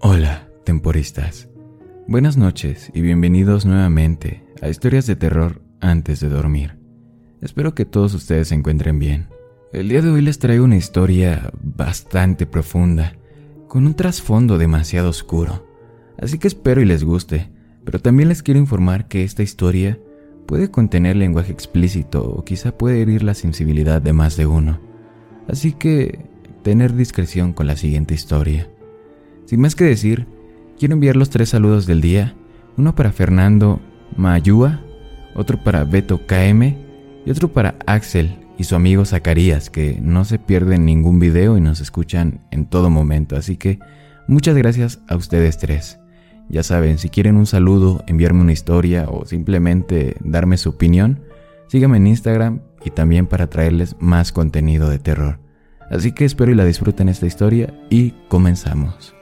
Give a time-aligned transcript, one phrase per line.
[0.00, 1.48] Hola, temporistas.
[2.06, 6.76] Buenas noches y bienvenidos nuevamente a Historias de Terror antes de dormir.
[7.40, 9.28] Espero que todos ustedes se encuentren bien.
[9.72, 13.16] El día de hoy les traigo una historia bastante profunda,
[13.68, 15.66] con un trasfondo demasiado oscuro,
[16.18, 17.50] así que espero y les guste,
[17.82, 19.98] pero también les quiero informar que esta historia
[20.44, 24.78] puede contener lenguaje explícito o quizá puede herir la sensibilidad de más de uno.
[25.48, 26.26] Así que
[26.62, 28.68] tener discreción con la siguiente historia.
[29.46, 30.26] Sin más que decir,
[30.76, 32.34] quiero enviar los tres saludos del día,
[32.76, 33.80] uno para Fernando
[34.16, 34.80] Mayúa,
[35.36, 36.76] otro para Beto KM
[37.24, 41.60] y otro para Axel y su amigo Zacarías, que no se pierden ningún video y
[41.60, 43.36] nos escuchan en todo momento.
[43.36, 43.78] Así que
[44.26, 46.00] muchas gracias a ustedes tres.
[46.48, 51.22] Ya saben, si quieren un saludo, enviarme una historia o simplemente darme su opinión,
[51.68, 55.38] síganme en Instagram y también para traerles más contenido de terror.
[55.88, 59.15] Así que espero y la disfruten esta historia y comenzamos.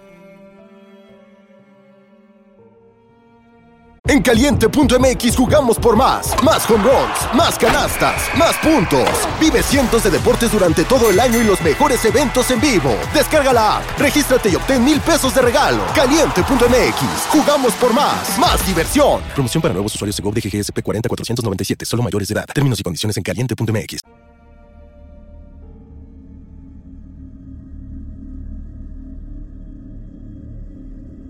[4.06, 6.34] En caliente.mx jugamos por más.
[6.44, 9.08] Más home runs, más canastas, más puntos.
[9.40, 12.94] Vive cientos de deportes durante todo el año y los mejores eventos en vivo.
[13.14, 15.82] Descarga la app, regístrate y obtén mil pesos de regalo.
[15.94, 18.38] Caliente.mx, jugamos por más.
[18.38, 19.22] Más diversión.
[19.32, 22.44] Promoción para nuevos usuarios de GOV de GGSP 40497, solo mayores de edad.
[22.52, 24.00] Términos y condiciones en caliente.mx.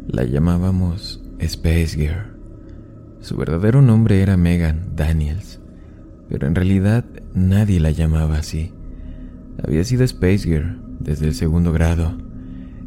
[0.09, 2.34] La llamábamos Space Girl.
[3.25, 5.59] Su verdadero nombre era Megan Daniels,
[6.29, 8.71] pero en realidad nadie la llamaba así.
[9.67, 12.19] Había sido Space Girl desde el segundo grado.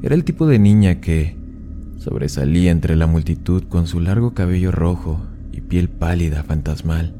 [0.03, 1.35] Era el tipo de niña que
[1.97, 7.15] sobresalía entre la multitud con su largo cabello rojo y piel pálida fantasmal.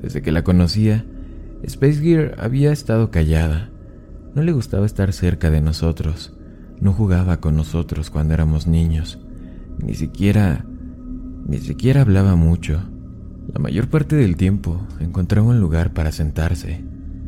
[0.00, 1.04] Desde que la conocía,
[1.64, 3.70] Space Girl había estado callada.
[4.36, 6.32] No le gustaba estar cerca de nosotros
[6.82, 9.18] no jugaba con nosotros cuando éramos niños.
[9.78, 10.66] Ni siquiera...
[11.46, 12.82] ni siquiera hablaba mucho.
[13.52, 16.84] La mayor parte del tiempo encontraba un lugar para sentarse,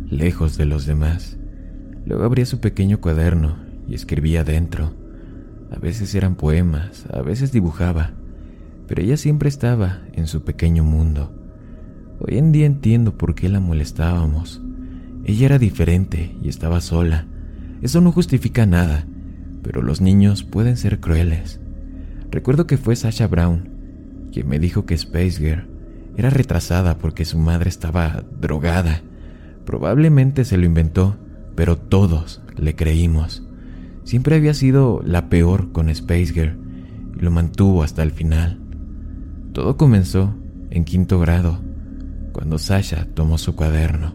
[0.08, 1.36] lejos de los demás.
[2.06, 3.56] Luego abría su pequeño cuaderno
[3.88, 4.92] y escribía dentro.
[5.70, 8.12] A veces eran poemas, a veces dibujaba,
[8.86, 11.32] pero ella siempre estaba en su pequeño mundo.
[12.20, 14.62] Hoy en día entiendo por qué la molestábamos.
[15.24, 17.26] Ella era diferente y estaba sola.
[17.82, 19.06] Eso no justifica nada,
[19.62, 21.60] pero los niños pueden ser crueles.
[22.30, 23.73] Recuerdo que fue Sasha Brown
[24.34, 25.68] quien me dijo que Space Girl
[26.16, 29.00] era retrasada porque su madre estaba drogada.
[29.64, 31.16] Probablemente se lo inventó,
[31.54, 33.48] pero todos le creímos.
[34.02, 36.58] Siempre había sido la peor con Space Girl
[37.16, 38.60] y lo mantuvo hasta el final.
[39.52, 40.34] Todo comenzó
[40.70, 41.60] en quinto grado,
[42.32, 44.14] cuando Sasha tomó su cuaderno.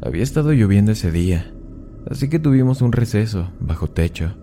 [0.00, 1.52] Había estado lloviendo ese día
[2.08, 4.34] así que tuvimos un receso bajo techo.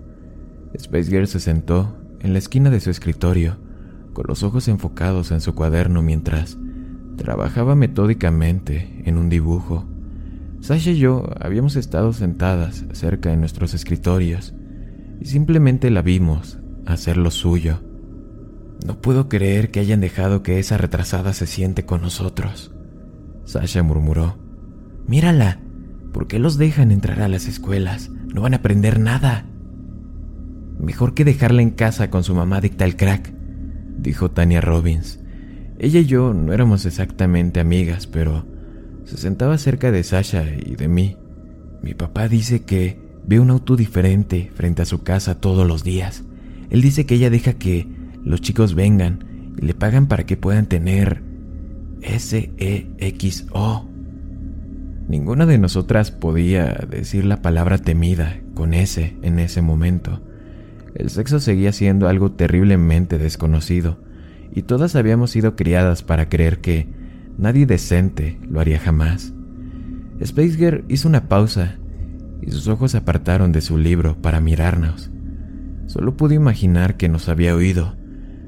[0.74, 3.58] Space Girl se sentó en la esquina de su escritorio,
[4.18, 6.58] con los ojos enfocados en su cuaderno mientras
[7.18, 9.86] trabajaba metódicamente en un dibujo.
[10.60, 14.56] Sasha y yo habíamos estado sentadas cerca de nuestros escritorios
[15.22, 16.58] y simplemente la vimos
[16.88, 17.84] hacer lo suyo.
[18.88, 22.74] No puedo creer que hayan dejado que esa retrasada se siente con nosotros.
[23.46, 24.40] Sasha murmuró.
[25.06, 25.60] Mírala,
[26.12, 28.10] ¿Por qué los dejan entrar a las escuelas?
[28.34, 29.46] No van a aprender nada.
[30.80, 33.37] Mejor que dejarla en casa con su mamá dicta el crack,
[33.98, 35.20] dijo Tania Robbins.
[35.80, 38.46] Ella y yo no éramos exactamente amigas, pero
[39.06, 41.18] se sentaba cerca de Sasha y de mí.
[41.82, 46.24] Mi papá dice que ve un auto diferente frente a su casa todos los días.
[46.70, 47.88] Él dice que ella deja que
[48.24, 51.22] los chicos vengan y le pagan para que puedan tener
[52.02, 53.88] S-E-X-O.
[55.08, 60.22] Ninguna de nosotras podía decir la palabra temida con ese en ese momento.
[60.98, 64.00] El sexo seguía siendo algo terriblemente desconocido,
[64.52, 66.88] y todas habíamos sido criadas para creer que
[67.38, 69.32] nadie decente lo haría jamás.
[70.20, 71.76] Space Girl hizo una pausa
[72.42, 75.12] y sus ojos se apartaron de su libro para mirarnos.
[75.86, 77.96] Solo pude imaginar que nos había oído.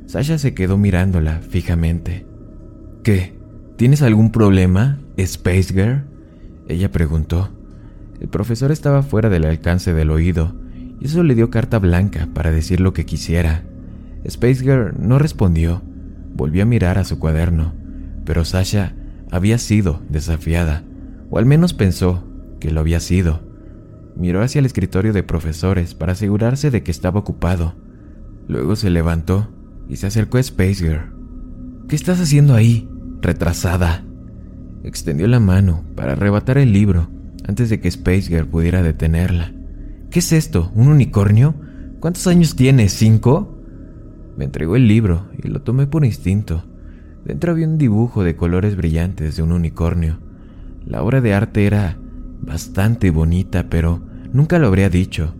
[0.07, 2.25] Sasha se quedó mirándola fijamente.
[3.03, 3.37] ¿Qué?
[3.75, 6.05] ¿Tienes algún problema, Space Girl?
[6.67, 7.51] Ella preguntó.
[8.19, 10.55] El profesor estaba fuera del alcance del oído,
[10.99, 13.63] y eso le dio carta blanca para decir lo que quisiera.
[14.23, 15.81] Space Girl no respondió,
[16.35, 17.73] volvió a mirar a su cuaderno,
[18.25, 18.93] pero Sasha
[19.31, 20.83] había sido desafiada,
[21.29, 22.23] o al menos pensó
[22.59, 23.41] que lo había sido.
[24.15, 27.75] Miró hacia el escritorio de profesores para asegurarse de que estaba ocupado.
[28.47, 29.49] Luego se levantó
[29.87, 31.13] y se acercó a Space Girl.
[31.87, 32.89] ¿Qué estás haciendo ahí,
[33.21, 34.03] retrasada?
[34.83, 37.09] Extendió la mano para arrebatar el libro
[37.47, 39.53] antes de que Space Girl pudiera detenerla.
[40.11, 40.71] ¿Qué es esto?
[40.73, 41.53] ¿Un unicornio?
[41.99, 42.93] ¿Cuántos años tienes?
[42.93, 43.55] ¿Cinco?
[44.37, 46.63] Me entregó el libro y lo tomé por instinto.
[47.25, 50.17] Dentro había un dibujo de colores brillantes de un unicornio.
[50.83, 51.99] La obra de arte era
[52.41, 54.01] bastante bonita, pero
[54.33, 55.35] nunca lo habría dicho.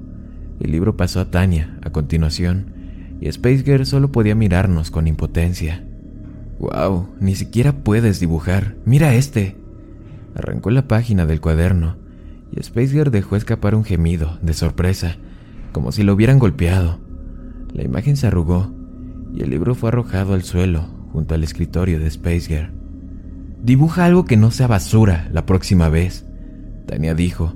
[0.60, 2.74] El libro pasó a Tania a continuación,
[3.20, 5.84] y Space Girl solo podía mirarnos con impotencia.
[6.60, 7.08] ¡Wow!
[7.20, 8.76] Ni siquiera puedes dibujar.
[8.86, 9.56] Mira este.
[10.36, 11.96] Arrancó la página del cuaderno,
[12.52, 15.16] y Space Girl dejó escapar un gemido de sorpresa,
[15.72, 17.00] como si lo hubieran golpeado.
[17.74, 18.74] La imagen se arrugó,
[19.34, 20.82] y el libro fue arrojado al suelo
[21.12, 22.72] junto al escritorio de Space Girl.
[23.64, 26.26] Dibuja algo que no sea basura la próxima vez,
[26.88, 27.54] Tania dijo,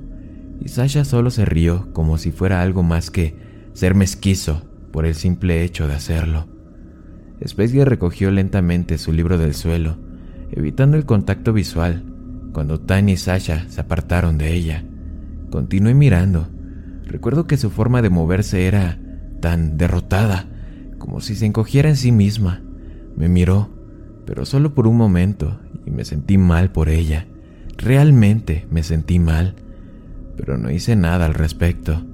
[0.60, 3.36] y Sasha solo se rió como si fuera algo más que
[3.72, 4.62] ser mezquizo
[4.92, 6.46] por el simple hecho de hacerlo.
[7.40, 9.96] Space recogió lentamente su libro del suelo,
[10.52, 12.04] evitando el contacto visual,
[12.54, 14.84] cuando Tania y Sasha se apartaron de ella.
[15.50, 16.48] Continué mirando.
[17.04, 18.98] Recuerdo que su forma de moverse era
[19.40, 20.46] tan derrotada,
[20.98, 22.62] como si se encogiera en sí misma.
[23.16, 23.68] Me miró,
[24.24, 27.26] pero solo por un momento, y me sentí mal por ella.
[27.76, 29.56] Realmente me sentí mal,
[30.36, 32.06] pero no hice nada al respecto.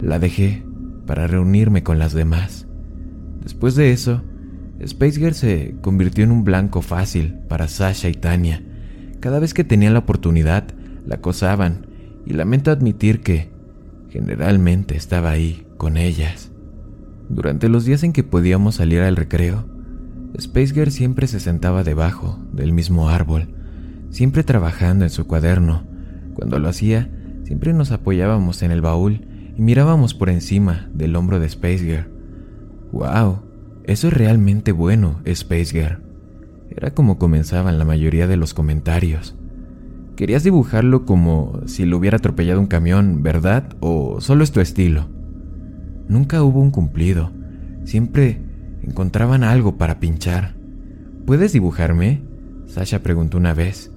[0.00, 0.64] La dejé
[1.06, 2.66] para reunirme con las demás.
[3.42, 4.22] Después de eso,
[4.80, 8.60] Space Girl se convirtió en un blanco fácil para Sasha y Tania.
[9.24, 10.64] Cada vez que tenían la oportunidad,
[11.06, 11.86] la acosaban,
[12.26, 13.48] y lamento admitir que
[14.10, 16.50] generalmente estaba ahí con ellas.
[17.30, 19.64] Durante los días en que podíamos salir al recreo,
[20.34, 23.48] Space Girl siempre se sentaba debajo del mismo árbol,
[24.10, 25.84] siempre trabajando en su cuaderno.
[26.34, 27.08] Cuando lo hacía,
[27.44, 29.26] siempre nos apoyábamos en el baúl
[29.56, 32.10] y mirábamos por encima del hombro de Space Girl.
[32.92, 33.38] ¡Wow!
[33.84, 36.03] Eso es realmente bueno, Space Girl.
[36.70, 39.36] Era como comenzaban la mayoría de los comentarios.
[40.16, 43.74] Querías dibujarlo como si lo hubiera atropellado un camión, ¿verdad?
[43.80, 45.08] ¿O solo es tu estilo?
[46.08, 47.32] Nunca hubo un cumplido.
[47.84, 48.40] Siempre
[48.82, 50.54] encontraban algo para pinchar.
[51.26, 52.22] ¿Puedes dibujarme?
[52.66, 53.90] Sasha preguntó una vez.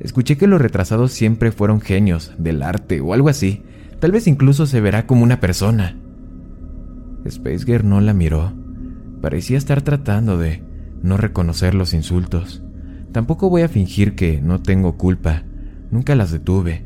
[0.00, 3.62] Escuché que los retrasados siempre fueron genios del arte o algo así.
[4.00, 5.96] Tal vez incluso se verá como una persona.
[7.24, 8.52] Space Girl no la miró.
[9.20, 10.62] Parecía estar tratando de
[11.02, 12.62] no reconocer los insultos.
[13.12, 15.44] Tampoco voy a fingir que no tengo culpa.
[15.90, 16.84] Nunca las detuve.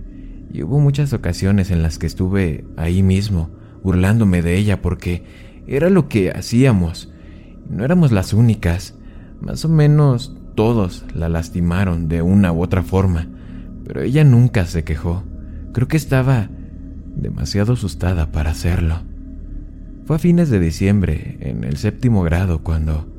[0.52, 3.50] Y hubo muchas ocasiones en las que estuve ahí mismo,
[3.82, 5.24] burlándome de ella porque
[5.66, 7.12] era lo que hacíamos
[7.68, 8.94] no éramos las únicas.
[9.40, 13.28] Más o menos todos la lastimaron de una u otra forma,
[13.84, 15.24] pero ella nunca se quejó.
[15.72, 16.48] Creo que estaba
[17.16, 19.02] demasiado asustada para hacerlo.
[20.04, 23.11] Fue a fines de diciembre, en el séptimo grado, cuando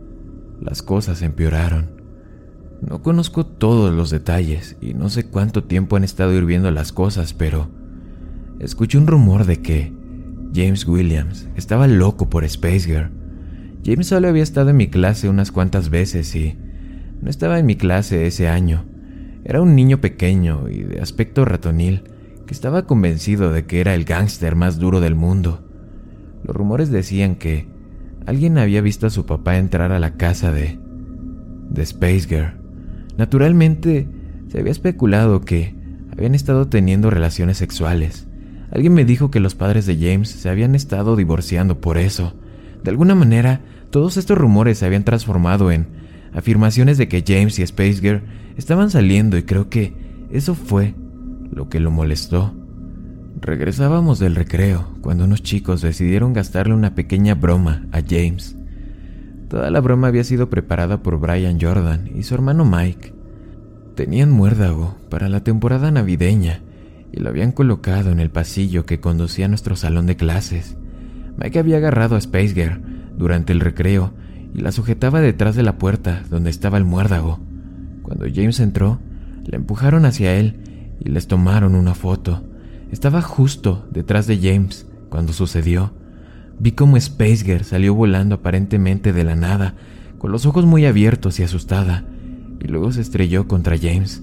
[0.63, 2.01] las cosas empeoraron.
[2.81, 7.33] No conozco todos los detalles y no sé cuánto tiempo han estado hirviendo las cosas,
[7.33, 7.69] pero
[8.60, 9.94] escuché un rumor de que
[10.54, 13.24] James Williams estaba loco por Space Girl
[13.86, 16.57] James solo había estado en mi clase unas cuantas veces y
[17.21, 18.86] no estaba en mi clase ese año.
[19.44, 22.04] Era un niño pequeño y de aspecto ratonil
[22.48, 25.68] que estaba convencido de que era el gángster más duro del mundo.
[26.45, 27.68] Los rumores decían que
[28.25, 30.80] alguien había visto a su papá entrar a la casa de
[31.74, 32.54] de Space Girl.
[33.18, 34.08] Naturalmente,
[34.48, 35.75] se había especulado que
[36.12, 38.28] habían estado teniendo relaciones sexuales.
[38.72, 42.34] Alguien me dijo que los padres de James se habían estado divorciando por eso.
[42.84, 45.88] De alguna manera, todos estos rumores se habían transformado en
[46.34, 48.22] afirmaciones de que James y Space Girl
[48.58, 49.94] estaban saliendo y creo que
[50.32, 50.96] eso fue
[51.51, 52.53] lo que lo molestó.
[53.44, 58.56] Regresábamos del recreo cuando unos chicos decidieron gastarle una pequeña broma a James.
[59.50, 63.14] Toda la broma había sido preparada por Brian Jordan y su hermano Mike.
[63.96, 66.62] Tenían muérdago para la temporada navideña
[67.12, 70.78] y lo habían colocado en el pasillo que conducía a nuestro salón de clases.
[71.36, 72.82] Mike había agarrado a Space Girl
[73.18, 74.14] durante el recreo
[74.54, 77.42] y la sujetaba detrás de la puerta donde estaba el muérdago.
[78.04, 79.00] Cuando James entró,
[79.44, 82.42] la empujaron hacia él y les tomaron una foto.
[82.94, 85.92] Estaba justo detrás de James cuando sucedió.
[86.60, 89.74] Vi cómo Space salió volando aparentemente de la nada,
[90.20, 92.06] con los ojos muy abiertos y asustada,
[92.62, 94.22] y luego se estrelló contra James.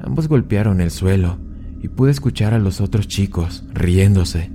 [0.00, 1.36] Ambos golpearon el suelo
[1.82, 4.50] y pude escuchar a los otros chicos riéndose.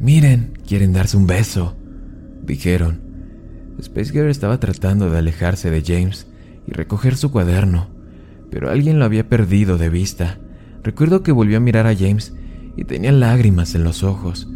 [0.00, 1.76] Miren, quieren darse un beso
[2.42, 3.00] dijeron.
[3.78, 6.26] Space Girl estaba tratando de alejarse de James
[6.66, 7.88] y recoger su cuaderno,
[8.50, 10.38] pero alguien lo había perdido de vista.
[10.82, 12.34] Recuerdo que volvió a mirar a James
[12.76, 14.48] y tenía lágrimas en los ojos.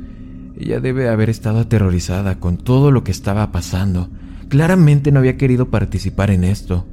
[0.57, 4.11] Ella debe haber estado aterrorizada con todo lo que estaba pasando.
[4.49, 6.87] Claramente no había querido participar en esto,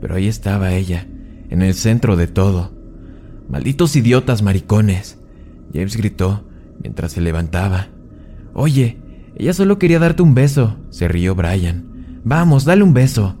[0.00, 1.06] pero ahí estaba ella,
[1.50, 2.72] en el centro de todo.
[3.48, 5.18] Malditos idiotas maricones,
[5.72, 6.48] James gritó
[6.82, 7.88] mientras se levantaba.
[8.54, 8.98] Oye,
[9.36, 12.20] Ella solo quería darte un beso, se rió Brian.
[12.22, 13.36] Vamos, dale un beso.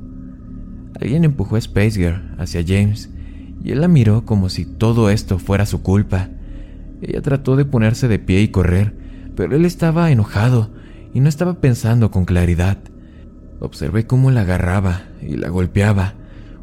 [1.00, 3.10] Alguien empujó a Space Girl hacia James
[3.62, 6.30] y él la miró como si todo esto fuera su culpa.
[7.06, 8.94] Ella trató de ponerse de pie y correr,
[9.36, 10.70] pero él estaba enojado
[11.12, 12.78] y no estaba pensando con claridad.
[13.60, 16.14] Observé cómo la agarraba y la golpeaba,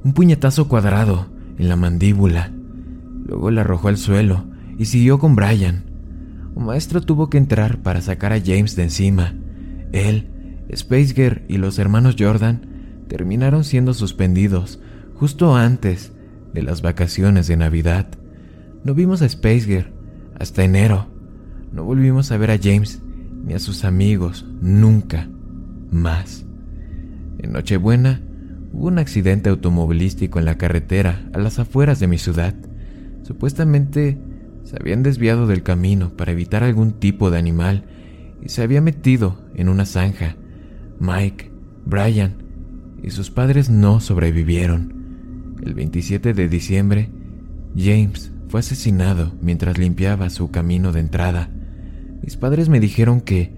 [0.04, 1.28] un puñetazo cuadrado
[1.60, 2.52] en la mandíbula.
[3.28, 4.46] Luego la arrojó al suelo
[4.80, 5.84] y siguió con Brian.
[6.56, 9.36] Un maestro tuvo que entrar para sacar a James de encima.
[9.92, 10.28] Él,
[10.70, 12.62] Space Girl y los hermanos Jordan
[13.08, 14.80] terminaron siendo suspendidos
[15.14, 16.14] justo antes
[16.52, 18.08] de las vacaciones de Navidad.
[18.84, 20.01] No vimos a Space Girl
[20.42, 21.08] hasta enero.
[21.72, 23.02] No volvimos a ver a James
[23.46, 25.30] ni a sus amigos nunca
[25.92, 26.46] más.
[27.38, 28.22] En Nochebuena
[28.74, 32.56] hubo un accidente automovilístico en la carretera a las afueras de mi ciudad.
[33.22, 34.18] Supuestamente
[34.64, 37.86] se habían desviado del camino para evitar algún tipo de animal
[38.42, 40.38] y se había metido en una zanja.
[41.00, 41.52] Mike,
[41.86, 42.34] Brian
[43.04, 45.56] y sus padres no sobrevivieron.
[45.64, 47.10] El 27 de diciembre,
[47.76, 51.50] James fue asesinado mientras limpiaba su camino de entrada.
[52.22, 53.54] Mis padres me dijeron que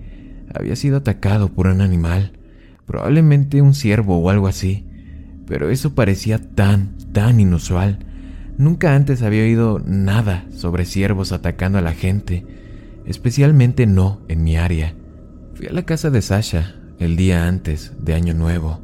[0.53, 2.33] había sido atacado por un animal,
[2.85, 4.85] probablemente un ciervo o algo así,
[5.47, 8.05] pero eso parecía tan, tan inusual.
[8.59, 12.45] Nunca antes había oído nada sobre ciervos atacando a la gente,
[13.07, 14.93] especialmente no en mi área.
[15.55, 18.79] Fui a la casa de Sasha el día antes de Año Nuevo.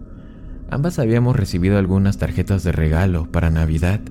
[0.71, 4.01] Ambas habíamos recibido algunas tarjetas de regalo para Navidad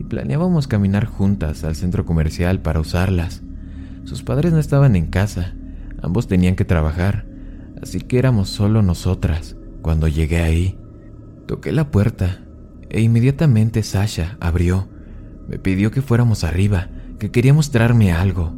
[0.00, 3.42] y planeábamos caminar juntas al centro comercial para usarlas.
[4.04, 5.52] Sus padres no estaban en casa,
[6.00, 7.26] ambos tenían que trabajar,
[7.82, 10.78] así que éramos solo nosotras cuando llegué ahí.
[11.46, 12.38] Toqué la puerta
[12.88, 14.88] e inmediatamente Sasha abrió.
[15.48, 16.88] Me pidió que fuéramos arriba,
[17.18, 18.54] que quería mostrarme algo.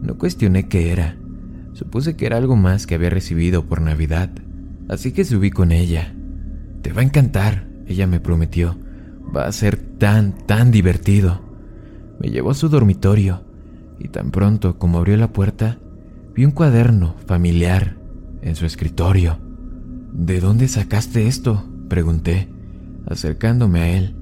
[0.00, 1.18] No cuestioné qué era.
[1.74, 4.30] Supuse que era algo más que había recibido por Navidad,
[4.88, 6.14] así que subí con ella.
[6.80, 8.78] Te va a encantar, ella me prometió.
[9.34, 11.40] Va a ser tan, tan divertido.
[12.20, 13.42] Me llevó a su dormitorio
[13.98, 15.78] y tan pronto como abrió la puerta,
[16.34, 17.96] vi un cuaderno familiar
[18.42, 19.38] en su escritorio.
[20.12, 21.64] ¿De dónde sacaste esto?
[21.88, 22.48] pregunté,
[23.06, 24.14] acercándome a él.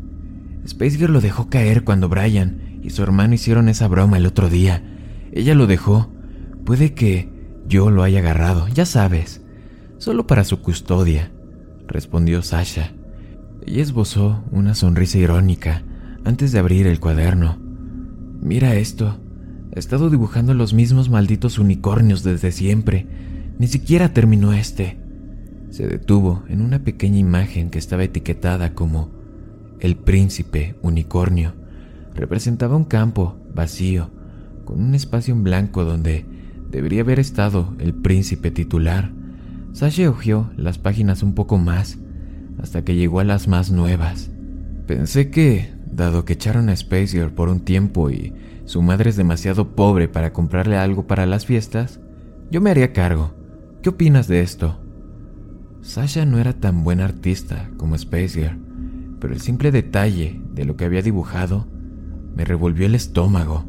[0.65, 4.83] Space lo dejó caer cuando Brian y su hermano hicieron esa broma el otro día.
[5.33, 6.11] Ella lo dejó.
[6.65, 7.31] Puede que
[7.67, 9.43] yo lo haya agarrado, ya sabes.
[9.99, 11.31] Solo para su custodia,
[11.87, 12.93] respondió Sasha.
[13.66, 15.83] Ella esbozó una sonrisa irónica
[16.25, 17.59] antes de abrir el cuaderno.
[18.40, 19.18] Mira esto.
[19.73, 23.06] He estado dibujando los mismos malditos unicornios desde siempre.
[23.59, 24.99] Ni siquiera terminó este.
[25.71, 29.11] Se detuvo en una pequeña imagen que estaba etiquetada como
[29.80, 31.54] el príncipe unicornio.
[32.14, 34.11] Representaba un campo vacío,
[34.66, 36.26] con un espacio en blanco donde
[36.71, 39.11] debería haber estado el príncipe titular.
[39.73, 41.99] Sasha hojeó las páginas un poco más,
[42.64, 44.30] hasta que llegó a las más nuevas.
[44.87, 48.33] Pensé que, dado que echaron a Space Girl por un tiempo y
[48.64, 52.00] su madre es demasiado pobre para comprarle algo para las fiestas,
[52.50, 53.35] yo me haría cargo.
[53.83, 54.80] ¿Qué opinas de esto?
[55.83, 58.59] Sasha no era tan buena artista como Space Girl,
[59.21, 61.66] pero el simple detalle de lo que había dibujado
[62.35, 63.66] me revolvió el estómago.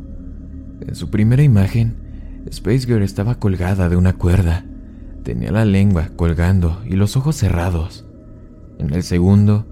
[0.79, 4.63] En su primera imagen, Space Girl estaba colgada de una cuerda.
[5.23, 8.04] Tenía la lengua colgando y los ojos cerrados.
[8.79, 9.65] En el segundo,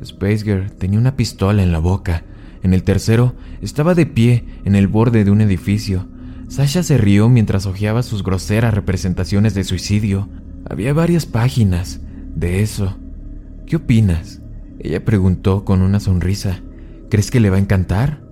[0.00, 2.24] Space Girl tenía una pistola en la boca.
[2.62, 6.06] En el tercero, estaba de pie en el borde de un edificio.
[6.48, 10.28] Sasha se rió mientras hojeaba sus groseras representaciones de suicidio.
[10.68, 12.00] Había varias páginas
[12.34, 12.96] de eso.
[13.66, 14.40] ¿Qué opinas?
[14.78, 16.60] Ella preguntó con una sonrisa.
[17.10, 18.22] ¿Crees que le va a encantar?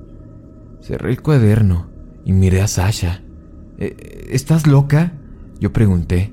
[0.81, 1.88] Cerré el cuaderno
[2.25, 3.23] y miré a Sasha.
[3.79, 5.12] ¿E-, ¿Estás loca?
[5.61, 6.33] Yo pregunté.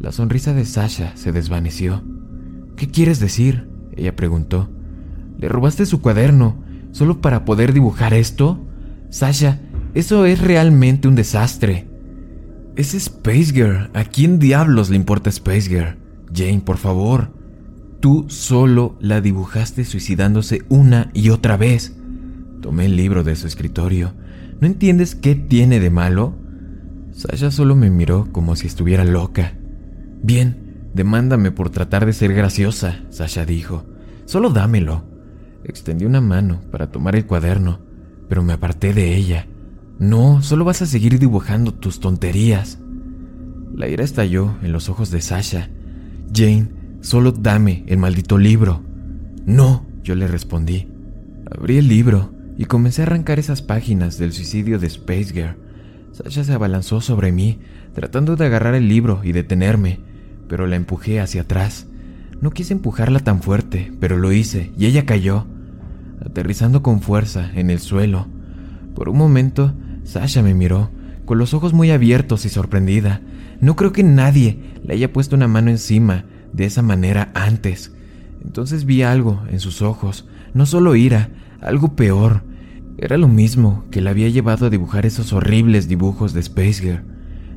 [0.00, 2.02] La sonrisa de Sasha se desvaneció.
[2.76, 3.68] ¿Qué quieres decir?
[3.96, 4.68] Ella preguntó.
[5.38, 8.64] ¿Le robaste su cuaderno solo para poder dibujar esto?
[9.10, 9.60] Sasha,
[9.94, 11.86] eso es realmente un desastre.
[12.76, 13.90] Es Space Girl.
[13.94, 15.96] ¿A quién diablos le importa Space Girl?
[16.34, 17.30] Jane, por favor.
[18.00, 21.96] Tú solo la dibujaste suicidándose una y otra vez.
[22.60, 24.12] Tomé el libro de su escritorio.
[24.60, 26.34] ¿No entiendes qué tiene de malo?
[27.12, 29.54] Sasha solo me miró como si estuviera loca.
[30.22, 30.65] Bien,
[30.96, 33.84] demándame por tratar de ser graciosa, Sasha dijo.
[34.24, 35.04] Solo dámelo.
[35.62, 37.80] Extendí una mano para tomar el cuaderno,
[38.28, 39.46] pero me aparté de ella.
[39.98, 42.78] No, solo vas a seguir dibujando tus tonterías.
[43.74, 45.68] La ira estalló en los ojos de Sasha.
[46.34, 46.68] Jane,
[47.02, 48.82] solo dame el maldito libro.
[49.44, 50.88] No, yo le respondí.
[51.50, 55.56] Abrí el libro y comencé a arrancar esas páginas del suicidio de Space Girl.
[56.12, 57.58] Sasha se abalanzó sobre mí,
[57.92, 60.00] tratando de agarrar el libro y detenerme,
[60.48, 61.86] pero la empujé hacia atrás.
[62.40, 65.46] No quise empujarla tan fuerte, pero lo hice y ella cayó,
[66.24, 68.26] aterrizando con fuerza en el suelo.
[68.94, 69.74] Por un momento,
[70.04, 70.90] Sasha me miró,
[71.24, 73.20] con los ojos muy abiertos y sorprendida.
[73.60, 77.92] No creo que nadie le haya puesto una mano encima de esa manera antes.
[78.44, 82.42] Entonces vi algo en sus ojos, no solo ira, algo peor.
[82.98, 87.02] Era lo mismo que la había llevado a dibujar esos horribles dibujos de Space Girl.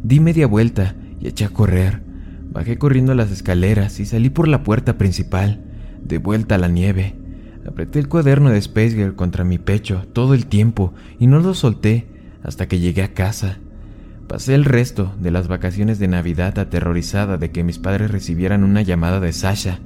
[0.03, 2.08] Di media vuelta y eché a correr.
[2.51, 5.61] Bajé corriendo las escaleras y salí por la puerta principal,
[6.03, 7.15] de vuelta a la nieve.
[7.67, 11.53] Apreté el cuaderno de Space Girl contra mi pecho todo el tiempo y no lo
[11.53, 12.07] solté
[12.43, 13.59] hasta que llegué a casa.
[14.27, 18.81] Pasé el resto de las vacaciones de Navidad aterrorizada de que mis padres recibieran una
[18.81, 19.79] llamada de Sasha.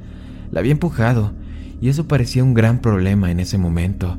[0.51, 1.34] La había empujado
[1.82, 4.17] y eso parecía un gran problema en ese momento.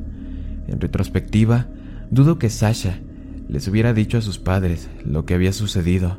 [0.66, 1.68] En retrospectiva,
[2.10, 3.00] dudo que Sasha
[3.48, 6.18] les hubiera dicho a sus padres lo que había sucedido.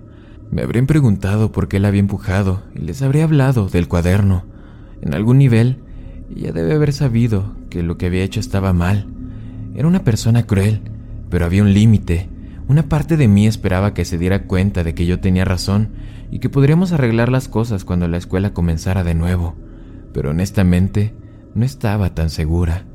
[0.52, 4.46] Me habrían preguntado por qué la había empujado y les habría hablado del cuaderno.
[5.02, 5.80] En algún nivel,
[6.34, 9.08] ella debe haber sabido que lo que había hecho estaba mal.
[9.76, 10.82] Era una persona cruel,
[11.30, 12.30] pero había un límite.
[12.68, 15.90] Una parte de mí esperaba que se diera cuenta de que yo tenía razón
[16.32, 19.56] y que podríamos arreglar las cosas cuando la escuela comenzara de nuevo.
[20.14, 21.14] Pero honestamente,
[21.54, 22.86] no estaba tan segura.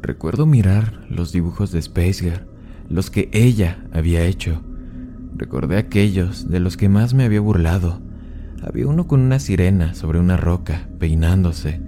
[0.00, 2.46] Recuerdo mirar los dibujos de Spacer,
[2.88, 4.62] los que ella había hecho.
[5.36, 8.00] Recordé aquellos de los que más me había burlado.
[8.62, 11.80] Había uno con una sirena sobre una roca, peinándose.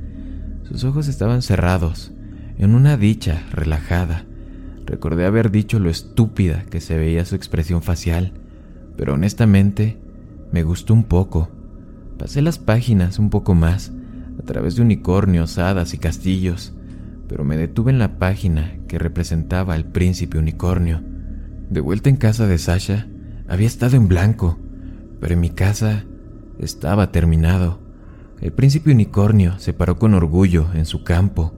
[0.64, 2.12] Sus ojos estaban cerrados,
[2.58, 4.24] en una dicha relajada.
[4.84, 8.32] Recordé haber dicho lo estúpida que se veía su expresión facial,
[8.96, 9.98] pero honestamente
[10.52, 11.50] me gustó un poco.
[12.18, 13.92] Pasé las páginas un poco más
[14.40, 16.74] a través de unicornios, hadas y castillos,
[17.28, 21.00] pero me detuve en la página que representaba al príncipe unicornio.
[21.70, 23.06] De vuelta en casa de Sasha,
[23.48, 24.58] había estado en blanco,
[25.20, 26.04] pero en mi casa
[26.58, 27.78] estaba terminado.
[28.40, 31.54] El príncipe unicornio se paró con orgullo en su campo,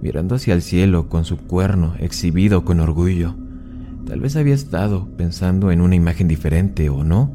[0.00, 3.34] mirando hacia el cielo con su cuerno exhibido con orgullo.
[4.06, 7.34] Tal vez había estado pensando en una imagen diferente o no.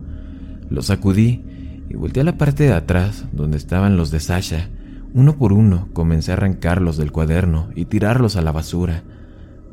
[0.69, 1.43] Lo sacudí
[1.89, 4.69] y volteé a la parte de atrás donde estaban los de Sasha
[5.13, 9.03] uno por uno comencé a arrancarlos del cuaderno y tirarlos a la basura.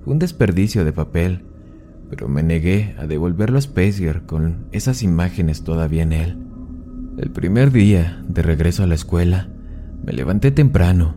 [0.03, 1.44] Fue un desperdicio de papel,
[2.09, 6.38] pero me negué a devolverlo a Spacer con esas imágenes todavía en él.
[7.19, 9.49] El primer día de regreso a la escuela,
[10.05, 11.14] me levanté temprano.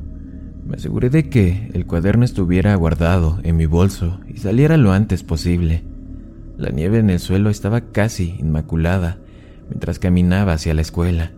[0.66, 5.24] Me aseguré de que el cuaderno estuviera guardado en mi bolso y saliera lo antes
[5.24, 5.84] posible.
[6.58, 9.18] La nieve en el suelo estaba casi inmaculada
[9.70, 11.32] mientras caminaba hacia la escuela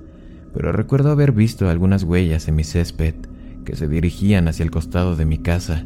[0.53, 3.15] pero recuerdo haber visto algunas huellas en mi césped
[3.65, 5.85] que se dirigían hacia el costado de mi casa,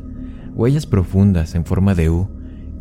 [0.54, 2.30] huellas profundas en forma de U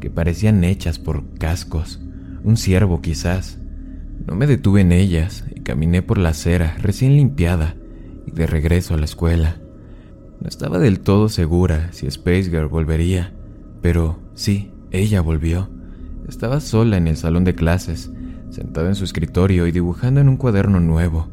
[0.03, 2.01] que parecían hechas por cascos,
[2.43, 3.61] un ciervo quizás.
[4.27, 7.77] No me detuve en ellas y caminé por la acera recién limpiada
[8.27, 9.59] y de regreso a la escuela.
[10.41, 13.33] No estaba del todo segura si Space Girl volvería,
[13.81, 15.71] pero sí, ella volvió.
[16.29, 18.11] Estaba sola en el salón de clases,
[18.51, 21.29] sentada en su escritorio y dibujando en un cuaderno nuevo.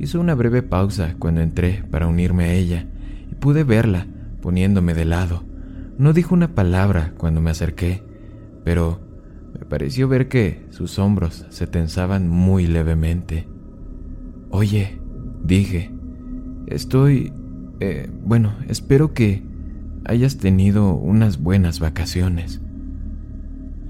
[0.00, 2.88] Hizo una breve pausa cuando entré para unirme a ella
[3.30, 4.08] y pude verla
[4.42, 5.44] poniéndome de lado.
[6.00, 8.02] No dijo una palabra cuando me acerqué,
[8.64, 9.00] pero
[9.52, 13.46] me pareció ver que sus hombros se tensaban muy levemente.
[14.48, 14.98] Oye,
[15.44, 15.90] dije,
[16.68, 17.34] estoy...
[17.80, 19.42] Eh, bueno, espero que
[20.06, 22.62] hayas tenido unas buenas vacaciones.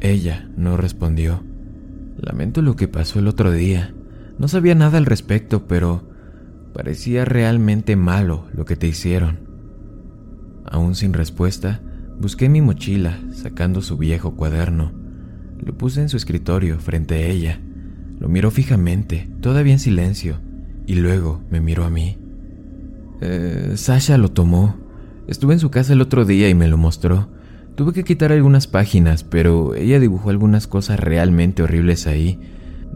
[0.00, 1.44] Ella no respondió.
[2.16, 3.94] Lamento lo que pasó el otro día.
[4.36, 6.08] No sabía nada al respecto, pero
[6.74, 9.38] parecía realmente malo lo que te hicieron.
[10.64, 11.82] Aún sin respuesta,
[12.20, 14.92] busqué mi mochila, sacando su viejo cuaderno.
[15.58, 17.60] Lo puse en su escritorio frente a ella.
[18.18, 20.40] Lo miró fijamente, todavía en silencio,
[20.86, 22.18] y luego me miró a mí.
[23.20, 24.76] Eh, Sasha lo tomó.
[25.26, 27.28] Estuve en su casa el otro día y me lo mostró.
[27.74, 32.38] Tuve que quitar algunas páginas, pero ella dibujó algunas cosas realmente horribles ahí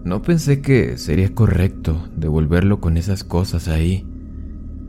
[0.04, 4.06] no pensé que sería correcto devolverlo con esas cosas ahí.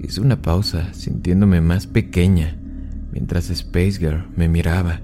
[0.01, 2.59] Hice una pausa, sintiéndome más pequeña,
[3.15, 4.99] mientras Space Girl me miraba.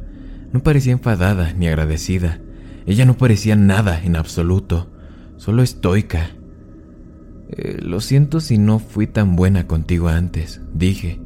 [0.51, 2.39] No parecía enfadada ni agradecida.
[2.85, 4.91] Ella no parecía nada en absoluto,
[5.37, 6.31] solo estoica.
[7.49, 11.19] Eh, lo siento si no fui tan buena contigo antes, dije,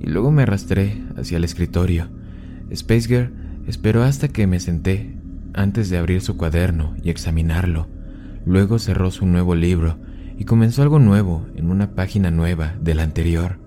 [0.00, 2.08] y luego me arrastré hacia el escritorio.
[2.70, 3.32] Space Girl
[3.66, 5.16] esperó hasta que me senté
[5.54, 7.88] antes de abrir su cuaderno y examinarlo.
[8.44, 9.98] Luego cerró su nuevo libro
[10.36, 13.58] y comenzó algo nuevo en una página nueva de la anterior.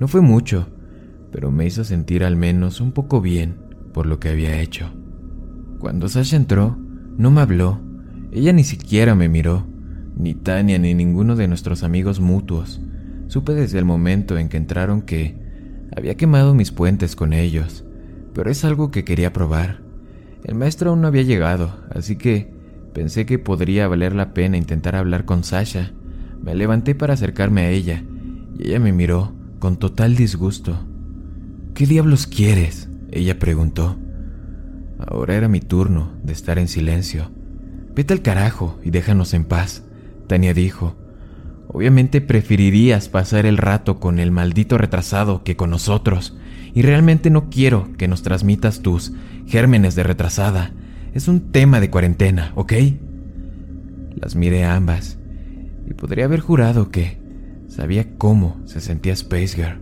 [0.00, 0.68] No fue mucho,
[1.32, 3.56] pero me hizo sentir al menos un poco bien
[3.92, 4.92] por lo que había hecho.
[5.78, 6.78] Cuando Sasha entró,
[7.16, 7.80] No me habló,
[8.30, 9.66] ella ni siquiera me miró,
[10.16, 12.80] ni Tania ni ninguno de nuestros amigos mutuos.
[13.28, 15.40] Supe desde el momento en que entraron que
[15.96, 17.84] había quemado mis puentes con ellos,
[18.34, 19.80] pero es algo que quería probar.
[20.44, 22.52] El maestro aún no había llegado, así que
[22.92, 25.92] pensé que podría valer la pena intentar hablar con Sasha.
[26.42, 28.02] Me levanté para acercarme a ella,
[28.58, 30.91] y ella me miró con total disgusto.
[31.74, 32.90] ¿Qué diablos quieres?
[33.10, 33.96] Ella preguntó.
[34.98, 37.30] Ahora era mi turno de estar en silencio.
[37.94, 39.82] Vete al carajo y déjanos en paz,
[40.26, 40.94] Tania dijo.
[41.68, 46.36] Obviamente preferirías pasar el rato con el maldito retrasado que con nosotros,
[46.74, 49.12] y realmente no quiero que nos transmitas tus
[49.46, 50.72] gérmenes de retrasada.
[51.14, 52.74] Es un tema de cuarentena, ¿ok?
[54.14, 55.18] Las miré a ambas,
[55.88, 57.18] y podría haber jurado que
[57.66, 59.81] sabía cómo se sentía Space Girl.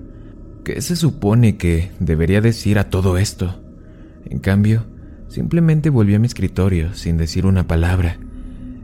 [0.72, 3.61] ¿Qué se supone que debería decir a todo esto?
[4.24, 4.87] En cambio,
[5.26, 8.18] simplemente volví a mi escritorio sin decir una palabra.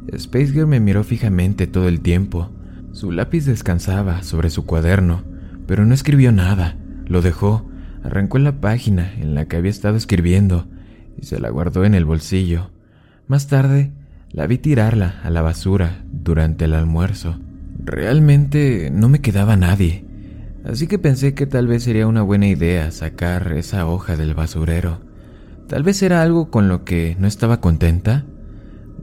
[0.08, 2.50] Space Girl me miró fijamente todo el tiempo.
[2.90, 5.22] Su lápiz descansaba sobre su cuaderno,
[5.68, 6.76] pero no escribió nada.
[7.06, 7.70] Lo dejó,
[8.02, 10.66] arrancó la página en la que había estado escribiendo
[11.16, 12.72] y se la guardó en el bolsillo.
[13.28, 13.92] Más tarde,
[14.32, 17.38] la vi tirarla a la basura durante el almuerzo.
[17.78, 20.05] Realmente no me quedaba nadie,
[20.68, 25.00] así que pensé que tal vez sería una buena idea sacar esa hoja del basurero.
[25.66, 28.24] Tal vez era algo con lo que no estaba contenta.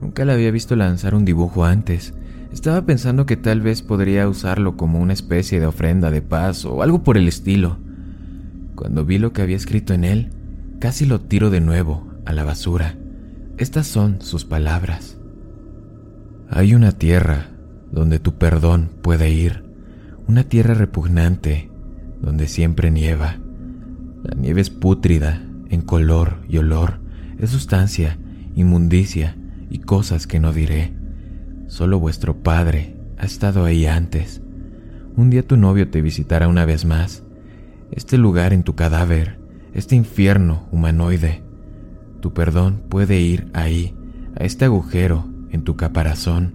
[0.00, 2.14] Nunca la había visto lanzar un dibujo antes.
[2.52, 6.82] Estaba pensando que tal vez podría usarlo como una especie de ofrenda de paz o
[6.82, 7.78] algo por el estilo.
[8.74, 10.30] Cuando vi lo que había escrito en él,
[10.78, 12.96] casi lo tiro de nuevo a la basura.
[13.58, 15.16] Estas son sus palabras.
[16.48, 17.48] Hay una tierra
[17.90, 19.63] donde tu perdón puede ir,
[20.26, 21.70] una tierra repugnante
[22.20, 23.36] donde siempre nieva.
[24.22, 27.00] La nieve es pútrida en color y olor,
[27.38, 28.18] es sustancia,
[28.54, 29.36] inmundicia
[29.68, 30.94] y cosas que no diré.
[31.66, 34.40] Solo vuestro padre ha estado ahí antes.
[35.16, 37.22] Un día tu novio te visitará una vez más.
[37.90, 39.38] Este lugar en tu cadáver,
[39.74, 41.42] este infierno humanoide.
[42.20, 43.94] Tu perdón puede ir ahí,
[44.36, 46.54] a este agujero en tu caparazón.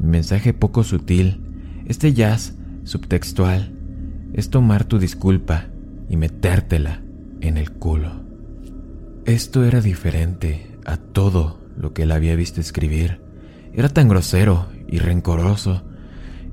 [0.00, 1.40] Mi mensaje poco sutil,
[1.86, 2.57] este jazz
[2.88, 3.70] subtextual,
[4.32, 5.66] es tomar tu disculpa
[6.08, 7.02] y metértela
[7.40, 8.10] en el culo.
[9.26, 13.20] Esto era diferente a todo lo que él había visto escribir.
[13.74, 15.82] Era tan grosero y rencoroso.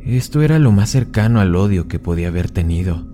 [0.04, 3.08] Esto era lo más cercano al odio que podía haber tenido.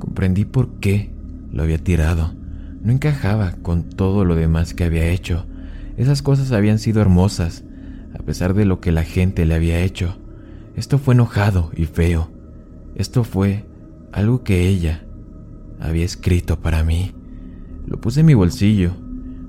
[0.00, 1.12] Comprendí por qué
[1.52, 2.34] lo había tirado.
[2.82, 5.46] No encajaba con todo lo demás que había hecho.
[5.96, 7.62] Esas cosas habían sido hermosas,
[8.12, 10.18] a pesar de lo que la gente le había hecho.
[10.74, 12.39] Esto fue enojado y feo.
[13.00, 13.64] Esto fue
[14.12, 15.06] algo que ella
[15.80, 17.14] había escrito para mí.
[17.86, 18.92] Lo puse en mi bolsillo.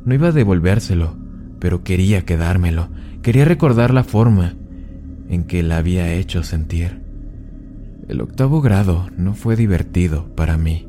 [0.06, 1.18] No iba a devolvérselo,
[1.60, 2.88] pero quería quedármelo.
[3.22, 4.56] Quería recordar la forma
[5.28, 7.02] en que la había hecho sentir.
[8.08, 10.88] El octavo grado no fue divertido para mí.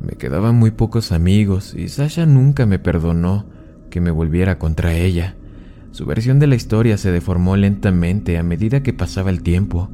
[0.00, 3.44] Me quedaban muy pocos amigos y Sasha nunca me perdonó
[3.90, 5.36] que me volviera contra ella.
[5.90, 9.90] Su versión de la historia se deformó lentamente a medida que pasaba el tiempo.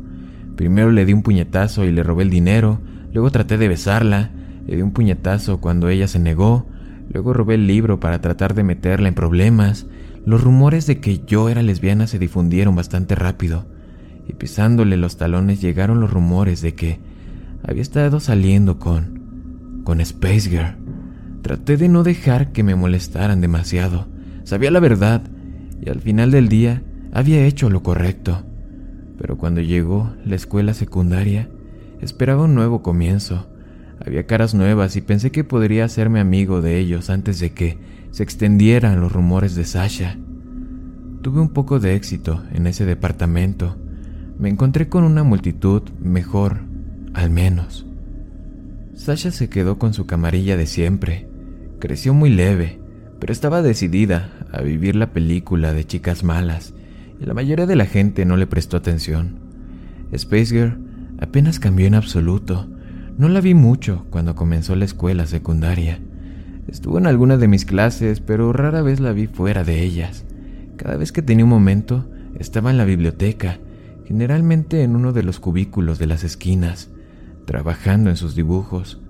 [0.59, 2.81] Primero le di un puñetazo y le robé el dinero,
[3.13, 4.33] luego traté de besarla,
[4.67, 6.67] le di un puñetazo cuando ella se negó,
[7.13, 9.87] luego robé el libro para tratar de meterla en problemas.
[10.27, 13.67] Los rumores de que yo era lesbiana se difundieron bastante rápido,
[14.27, 16.99] y pisándole los talones llegaron los rumores de que
[17.63, 20.75] había estado saliendo con con Space Girl.
[21.43, 24.09] Traté de no dejar que me molestaran demasiado.
[24.43, 25.23] Sabía la verdad
[25.81, 28.43] y al final del día había hecho lo correcto.
[29.19, 31.49] Pero cuando llegó la escuela secundaria,
[32.01, 33.49] esperaba un nuevo comienzo.
[34.05, 37.79] Había caras nuevas y pensé que podría hacerme amigo de ellos antes de que
[38.11, 40.17] se extendieran los rumores de Sasha.
[41.23, 43.77] Tuve un poco de éxito en ese departamento.
[44.39, 46.61] Me encontré con una multitud mejor,
[47.13, 47.87] al menos.
[48.95, 51.29] Sasha se quedó con su camarilla de siempre.
[51.81, 52.81] Creció muy leve,
[53.19, 56.73] pero estaba decidida a vivir la película de chicas malas,
[57.21, 59.39] y la mayoría de la gente no le prestó atención.
[60.13, 60.79] Space Girl
[61.21, 62.69] apenas cambió en absoluto.
[63.17, 65.99] No la vi mucho cuando comenzó la escuela secundaria.
[66.69, 70.25] Estuvo en alguna de mis clases, pero rara vez la vi fuera de ellas.
[70.77, 73.59] Cada vez que tenía un momento, estaba en la biblioteca,
[74.07, 76.91] generalmente en uno de los cubículos de las esquinas
[77.49, 79.01] trabajando en sus dibujos.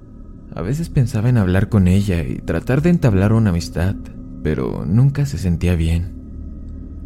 [0.55, 3.97] A veces pensaba en hablar con ella y tratar de entablar una amistad,
[4.44, 6.17] pero nunca se sentía bien.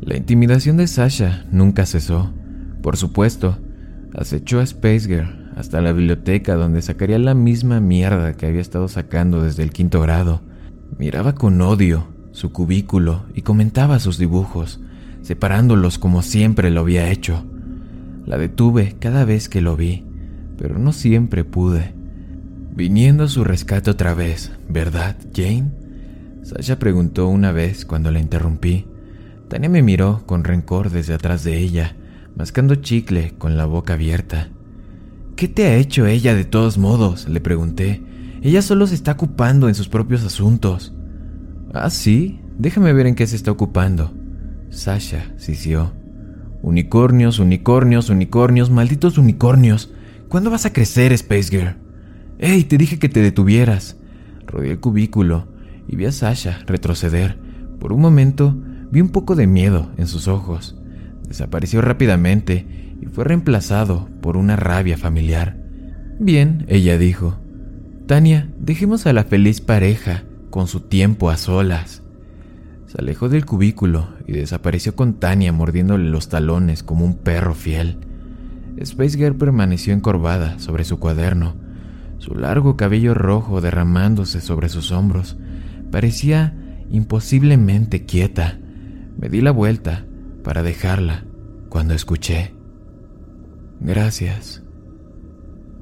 [0.02, 2.32] La intimidación de Sasha nunca cesó.
[2.82, 3.58] Por supuesto,
[4.12, 8.88] acechó a Space Girl hasta la biblioteca donde sacaría la misma mierda que había estado
[8.88, 10.42] sacando desde el quinto grado.
[10.98, 14.80] Miraba con odio su cubículo y comentaba sus dibujos,
[15.22, 17.44] separándolos como siempre lo había hecho.
[18.26, 20.04] La detuve cada vez que lo vi,
[20.58, 21.94] pero no siempre pude.
[22.74, 25.70] Viniendo a su rescate otra vez, ¿verdad, Jane?
[26.42, 28.86] Sasha preguntó una vez cuando la interrumpí.
[29.52, 31.94] Tania me miró con rencor desde atrás de ella,
[32.34, 34.48] mascando chicle con la boca abierta.
[35.36, 37.28] ¿Qué te ha hecho ella de todos modos?
[37.28, 38.02] le pregunté.
[38.40, 40.94] Ella solo se está ocupando en sus propios asuntos.
[41.74, 44.14] Ah, sí, déjame ver en qué se está ocupando.
[44.70, 45.92] Sasha sisió.
[46.62, 49.92] Unicornios, unicornios, unicornios, malditos unicornios.
[50.30, 51.76] ¿Cuándo vas a crecer, Space Girl?
[52.38, 52.64] ¡Ey!
[52.64, 53.98] Te dije que te detuvieras.
[54.46, 55.46] Rodeé el cubículo
[55.86, 57.38] y vi a Sasha retroceder.
[57.78, 58.56] Por un momento
[58.92, 60.76] vi un poco de miedo en sus ojos.
[61.26, 62.66] Desapareció rápidamente
[63.00, 65.56] y fue reemplazado por una rabia familiar.
[66.20, 67.38] Bien, ella dijo.
[68.06, 72.02] Tania, dejemos a la feliz pareja con su tiempo a solas.
[72.86, 77.96] Se alejó del cubículo y desapareció con Tania mordiéndole los talones como un perro fiel.
[78.76, 81.54] Space permaneció encorvada sobre su cuaderno,
[82.18, 85.38] su largo cabello rojo derramándose sobre sus hombros.
[85.90, 86.54] Parecía
[86.90, 88.58] imposiblemente quieta.
[89.22, 90.04] Me di la vuelta
[90.42, 91.24] para dejarla
[91.68, 92.56] cuando escuché.
[93.78, 94.64] Gracias.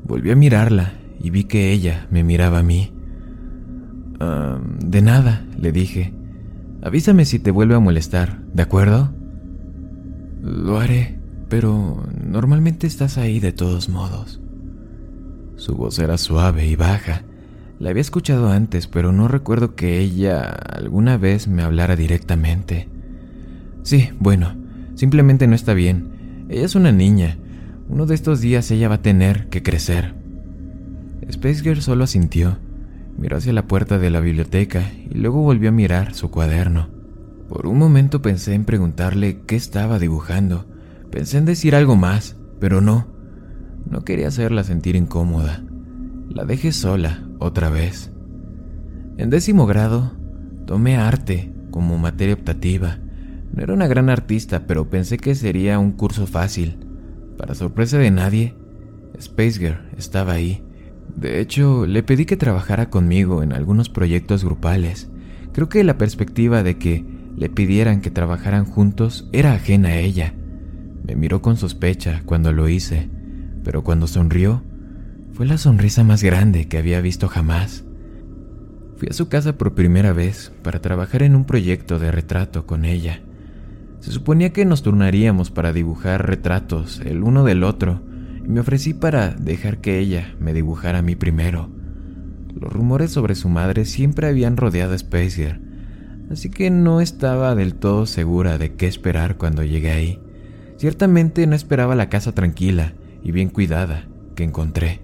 [0.04, 2.92] Volví a mirarla y vi que ella me miraba a mí.
[4.84, 6.12] de nada, le dije.
[6.82, 9.14] Avísame si te vuelve a molestar, ¿de acuerdo?
[10.42, 14.42] Lo haré, pero normalmente estás ahí de todos modos.
[15.56, 17.22] Su voz era suave y baja.
[17.78, 22.99] La había escuchado antes, pero no recuerdo que ella alguna vez me hablara directamente.
[23.82, 24.54] Sí, bueno,
[24.94, 26.46] simplemente no está bien.
[26.48, 27.38] Ella es una niña.
[27.88, 30.14] Uno de estos días ella va a tener que crecer.
[31.28, 32.58] Space Girl solo asintió.
[33.16, 36.88] Miró hacia la puerta de la biblioteca y luego volvió a mirar su cuaderno.
[37.48, 40.66] Por un momento pensé en preguntarle qué estaba dibujando.
[41.10, 43.08] Pensé en decir algo más, pero no.
[43.88, 45.62] No quería hacerla sentir incómoda.
[46.28, 48.12] La dejé sola otra vez.
[49.16, 50.12] En décimo grado,
[50.66, 52.98] tomé arte como materia optativa.
[53.52, 56.78] No era una gran artista, pero pensé que sería un curso fácil.
[57.36, 58.54] Para sorpresa de nadie,
[59.18, 60.62] Space Girl estaba ahí.
[61.16, 65.10] De hecho, le pedí que trabajara conmigo en algunos proyectos grupales.
[65.52, 67.04] Creo que la perspectiva de que
[67.36, 70.34] le pidieran que trabajaran juntos era ajena a ella.
[71.04, 73.10] Me miró con sospecha cuando lo hice
[73.64, 74.62] pero cuando sonrió,
[75.32, 77.84] fue la sonrisa más grande que había visto jamás.
[78.96, 82.84] Fui a su casa por primera vez para trabajar en un proyecto de retrato con
[82.84, 83.22] ella.
[84.00, 88.02] Se suponía que nos turnaríamos para dibujar retratos el uno del otro
[88.44, 91.68] y me ofrecí para dejar que ella me dibujara a mí primero.
[92.58, 95.60] Los rumores sobre su madre siempre habían rodeado a Spacer,
[96.30, 100.20] así que no estaba del todo segura de qué esperar cuando llegué ahí.
[100.76, 105.00] Ciertamente no esperaba la casa tranquila, y bien cuidada que encontré.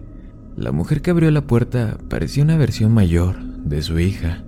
[0.56, 4.42] La mujer que abrió la puerta parecía una versión mayor de su hija.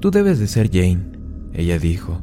[0.00, 1.12] Tú debes de ser Jane,
[1.52, 2.20] ella dijo.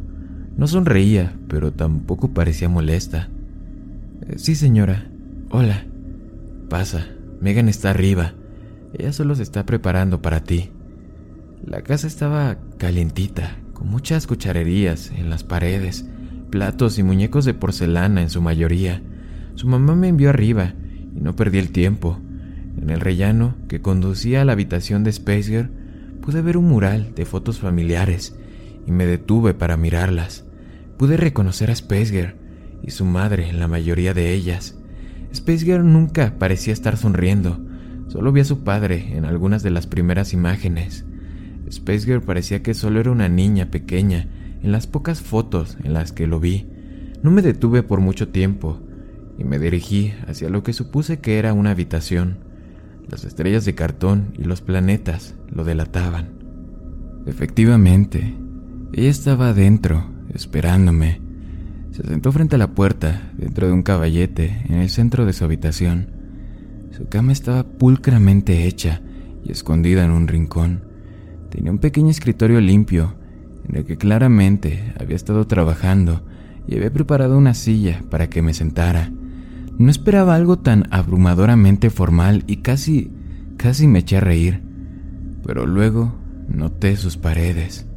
[0.57, 3.29] No sonreía, pero tampoco parecía molesta.
[4.27, 5.07] Eh, sí, señora.
[5.49, 5.85] Hola.
[6.69, 7.07] Pasa.
[7.39, 8.33] Megan está arriba.
[8.93, 10.69] Ella solo se está preparando para ti.
[11.65, 16.05] La casa estaba calientita, con muchas cucharerías en las paredes,
[16.49, 19.01] platos y muñecos de porcelana en su mayoría.
[19.55, 20.73] Su mamá me envió arriba
[21.15, 22.19] y no perdí el tiempo.
[22.81, 25.69] En el rellano que conducía a la habitación de Spacer
[26.21, 28.35] pude ver un mural de fotos familiares
[28.85, 30.45] y me detuve para mirarlas.
[30.97, 32.35] Pude reconocer a Spacer
[32.83, 34.77] y su madre en la mayoría de ellas.
[35.33, 37.59] Spacer nunca parecía estar sonriendo,
[38.07, 41.05] solo vi a su padre en algunas de las primeras imágenes.
[41.67, 44.27] Space parecía que solo era una niña pequeña
[44.61, 46.67] en las pocas fotos en las que lo vi.
[47.23, 48.81] No me detuve por mucho tiempo,
[49.37, 52.39] y me dirigí hacia lo que supuse que era una habitación.
[53.09, 56.29] Las estrellas de cartón y los planetas lo delataban.
[57.25, 58.35] Efectivamente,
[58.93, 61.21] ella estaba adentro, esperándome.
[61.91, 65.45] Se sentó frente a la puerta, dentro de un caballete, en el centro de su
[65.45, 66.07] habitación.
[66.91, 69.01] Su cama estaba pulcramente hecha
[69.45, 70.83] y escondida en un rincón.
[71.49, 73.15] Tenía un pequeño escritorio limpio,
[73.67, 76.25] en el que claramente había estado trabajando
[76.67, 79.11] y había preparado una silla para que me sentara.
[79.77, 83.11] No esperaba algo tan abrumadoramente formal y casi,
[83.57, 84.61] casi me eché a reír.
[85.45, 86.13] Pero luego
[86.49, 87.87] noté sus paredes.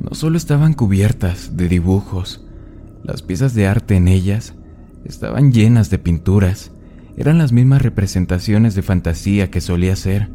[0.00, 2.46] No solo estaban cubiertas de dibujos,
[3.02, 4.54] las piezas de arte en ellas
[5.04, 6.72] estaban llenas de pinturas.
[7.16, 10.28] Eran las mismas representaciones de fantasía que solía ser,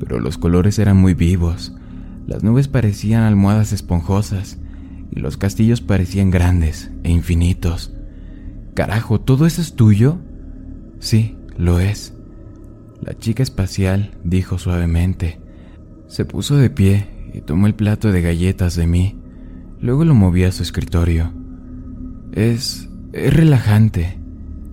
[0.00, 1.72] pero los colores eran muy vivos.
[2.26, 4.58] Las nubes parecían almohadas esponjosas
[5.10, 7.92] y los castillos parecían grandes e infinitos.
[8.74, 10.18] Carajo, ¿todo eso es tuyo?
[10.98, 12.14] Sí, lo es.
[13.00, 15.40] La chica espacial dijo suavemente.
[16.08, 19.18] Se puso de pie y tomó el plato de galletas de mí.
[19.80, 21.32] Luego lo movió a su escritorio.
[22.32, 22.88] Es...
[23.12, 24.18] es relajante,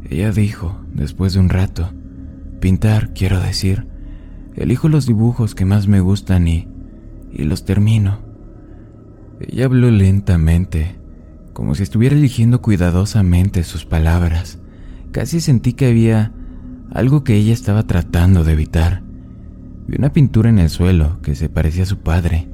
[0.10, 1.92] ella dijo después de un rato.
[2.60, 3.88] Pintar, quiero decir.
[4.56, 6.68] Elijo los dibujos que más me gustan y...
[7.32, 8.20] y los termino.
[9.40, 10.96] Ella habló lentamente,
[11.54, 14.60] como si estuviera eligiendo cuidadosamente sus palabras.
[15.12, 16.34] Casi sentí que había
[16.92, 19.04] algo que ella estaba tratando de evitar.
[19.88, 22.48] Vi una pintura en el suelo que se parecía a su padre.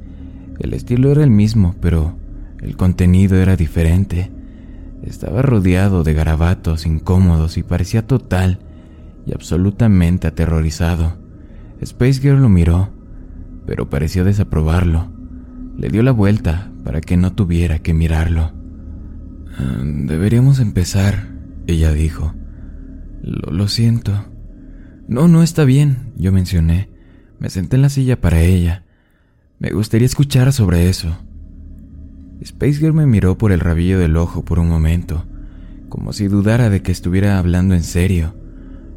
[0.60, 2.16] El estilo era el mismo, pero
[2.60, 4.30] el contenido era diferente.
[5.02, 8.60] Estaba rodeado de garabatos incómodos y parecía total
[9.26, 11.18] y absolutamente aterrorizado.
[11.80, 12.90] Space Girl lo miró,
[13.66, 15.12] pero pareció desaprobarlo.
[15.76, 18.52] Le dio la vuelta para que no tuviera que mirarlo.
[19.58, 21.34] Ah, deberíamos empezar,
[21.66, 22.34] ella dijo.
[23.22, 24.12] Lo, siento.
[25.08, 26.93] No, no está bien, yo mencioné.
[27.44, 28.84] Me senté en la silla para ella.
[29.58, 31.14] Me gustaría escuchar sobre eso.
[32.40, 35.26] Space Girl me miró por el rabillo del ojo por un momento,
[35.90, 38.34] como si dudara de que estuviera hablando en serio,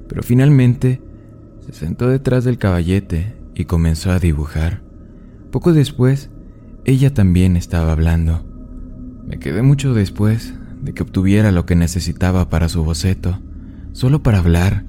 [0.08, 1.02] pero finalmente
[1.66, 4.82] se sentó detrás del caballete y comenzó a dibujar.
[5.52, 6.30] Poco después,
[6.86, 8.46] ella también estaba hablando.
[9.26, 13.42] Me quedé mucho después de que obtuviera lo que necesitaba para su boceto,
[13.92, 14.86] solo para hablar.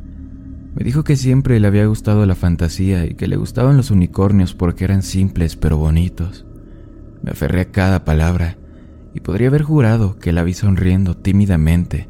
[0.75, 4.55] Me dijo que siempre le había gustado la fantasía y que le gustaban los unicornios
[4.55, 6.47] porque eran simples pero bonitos.
[7.23, 8.59] Me aferré a cada palabra
[9.15, 12.09] y podría haber jurado que la vi sonriendo tímidamente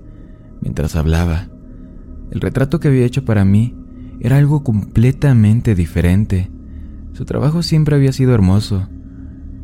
[0.60, 1.48] mientras hablaba.
[2.30, 3.74] El retrato que había hecho para mí
[4.20, 6.50] era algo completamente diferente.
[7.12, 8.88] Su trabajo siempre había sido hermoso,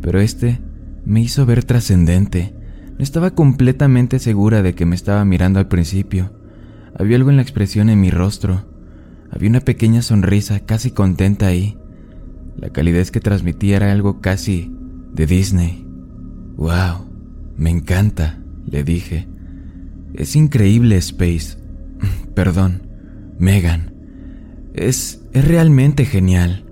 [0.00, 0.60] pero este
[1.04, 2.54] me hizo ver trascendente.
[2.96, 6.32] No estaba completamente segura de que me estaba mirando al principio.
[6.96, 8.64] Había algo en la expresión en mi rostro.
[9.34, 11.76] Había una pequeña sonrisa casi contenta ahí.
[12.56, 14.72] La calidez que transmitía era algo casi
[15.12, 15.84] de Disney.
[16.56, 17.10] ¡Wow!
[17.56, 19.26] Me encanta, le dije.
[20.14, 21.58] Es increíble, Space.
[22.36, 22.86] Perdón,
[23.36, 23.92] Megan.
[24.72, 26.64] Es, es realmente genial.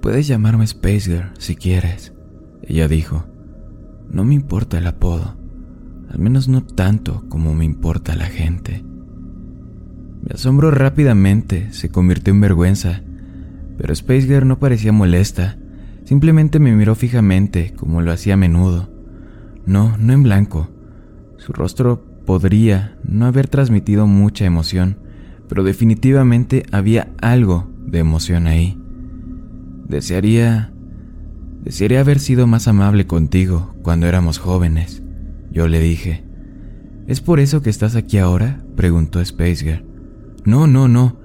[0.00, 2.12] Puedes llamarme Space Girl si quieres,
[2.62, 3.26] ella dijo.
[4.08, 5.36] No me importa el apodo,
[6.10, 8.84] al menos no tanto como me importa la gente.
[10.22, 13.02] Mi asombro rápidamente se convirtió en vergüenza,
[13.78, 15.56] pero Space Girl no parecía molesta,
[16.04, 18.90] simplemente me miró fijamente como lo hacía a menudo.
[19.64, 20.68] No, no en blanco.
[21.38, 24.98] Su rostro podría no haber transmitido mucha emoción,
[25.48, 28.78] pero definitivamente había algo de emoción ahí.
[29.88, 30.72] Desearía...
[31.62, 35.02] Desearía haber sido más amable contigo cuando éramos jóvenes,
[35.50, 36.24] yo le dije.
[37.06, 38.62] ¿Es por eso que estás aquí ahora?
[38.76, 39.89] preguntó Spaceger.
[40.50, 41.16] No, no, no.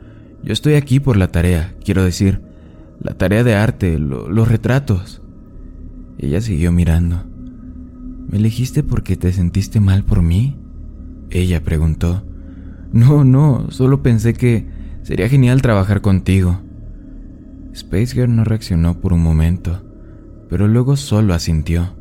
[0.44, 2.42] Yo estoy aquí por la tarea, quiero decir,
[3.02, 5.24] la tarea de arte, los retratos.
[6.20, 7.24] Ella siguió mirando.
[8.30, 10.60] ¿Me elegiste porque te sentiste mal por mí?
[11.32, 12.24] Ella preguntó.
[12.94, 14.68] No, no, solo pensé que
[15.02, 16.62] sería genial trabajar contigo.
[17.74, 19.82] Space Girl no reaccionó por un momento,
[20.50, 21.96] pero luego solo asintió.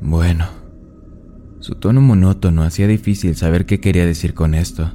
[0.00, 0.46] Bueno.
[1.58, 4.92] Su tono monótono hacía difícil saber qué quería decir con esto.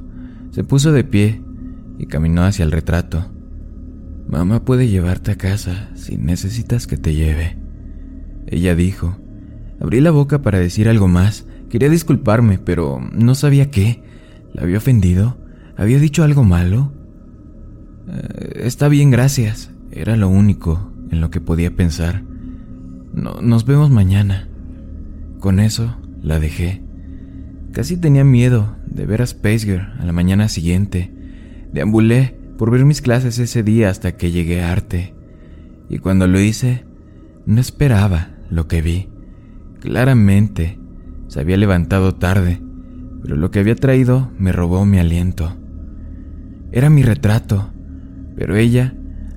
[0.50, 1.42] Se puso de pie
[1.98, 3.30] y caminó hacia el retrato.
[4.28, 7.56] Mamá puede llevarte a casa si necesitas que te lleve.
[8.46, 9.16] Ella dijo.
[9.80, 11.46] Abrí la boca para decir algo más.
[11.68, 14.02] Quería disculparme, pero no sabía qué.
[14.52, 15.38] ¿La había ofendido?
[15.76, 16.92] ¿Había dicho algo malo?
[18.08, 19.70] Eh, está bien, gracias.
[19.90, 22.22] Era lo único en lo que podía pensar.
[23.12, 24.48] No, nos vemos mañana.
[25.38, 26.82] Con eso la dejé.
[27.72, 31.12] Casi tenía miedo de ver a Space a la mañana siguiente.
[31.72, 35.14] Deambulé por ver mis clases ese día hasta que llegué a arte.
[35.88, 36.84] Y cuando lo hice,
[37.46, 39.08] no esperaba lo que vi.
[39.80, 40.78] Claramente,
[41.28, 42.60] se había levantado tarde
[43.22, 45.56] pero lo que había traído me robó mi aliento.
[46.72, 47.70] Era mi retrato,
[48.36, 48.94] pero ella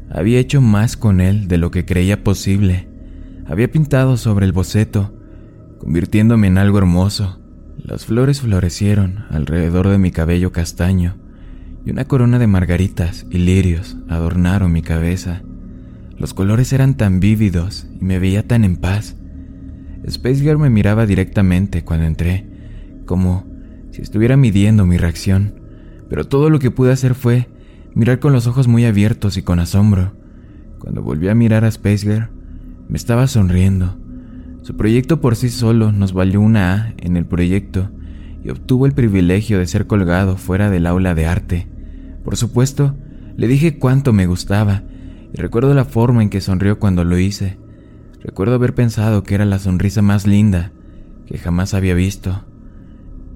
[0.09, 2.87] había hecho más con él de lo que creía posible.
[3.45, 5.13] Había pintado sobre el boceto,
[5.79, 7.41] convirtiéndome en algo hermoso.
[7.83, 11.17] Las flores florecieron alrededor de mi cabello castaño
[11.85, 15.41] y una corona de margaritas y lirios adornaron mi cabeza.
[16.17, 19.17] Los colores eran tan vívidos y me veía tan en paz.
[20.05, 22.47] Space Girl me miraba directamente cuando entré,
[23.05, 23.45] como
[23.91, 25.59] si estuviera midiendo mi reacción,
[26.09, 27.49] pero todo lo que pude hacer fue
[27.95, 30.13] mirar con los ojos muy abiertos y con asombro.
[30.79, 32.07] Cuando volví a mirar a Space
[32.87, 33.97] Me estaba sonriendo.
[34.63, 37.89] Su proyecto por sí solo nos valió una A en el proyecto
[38.45, 41.67] y obtuvo el privilegio de ser colgado fuera del aula de arte.
[42.23, 42.95] Por supuesto,
[43.35, 44.83] le dije cuánto me gustaba
[45.33, 47.57] y recuerdo la forma en que sonrió cuando lo hice.
[48.21, 50.71] Recuerdo haber pensado que era la sonrisa más linda
[51.25, 52.45] que jamás había visto.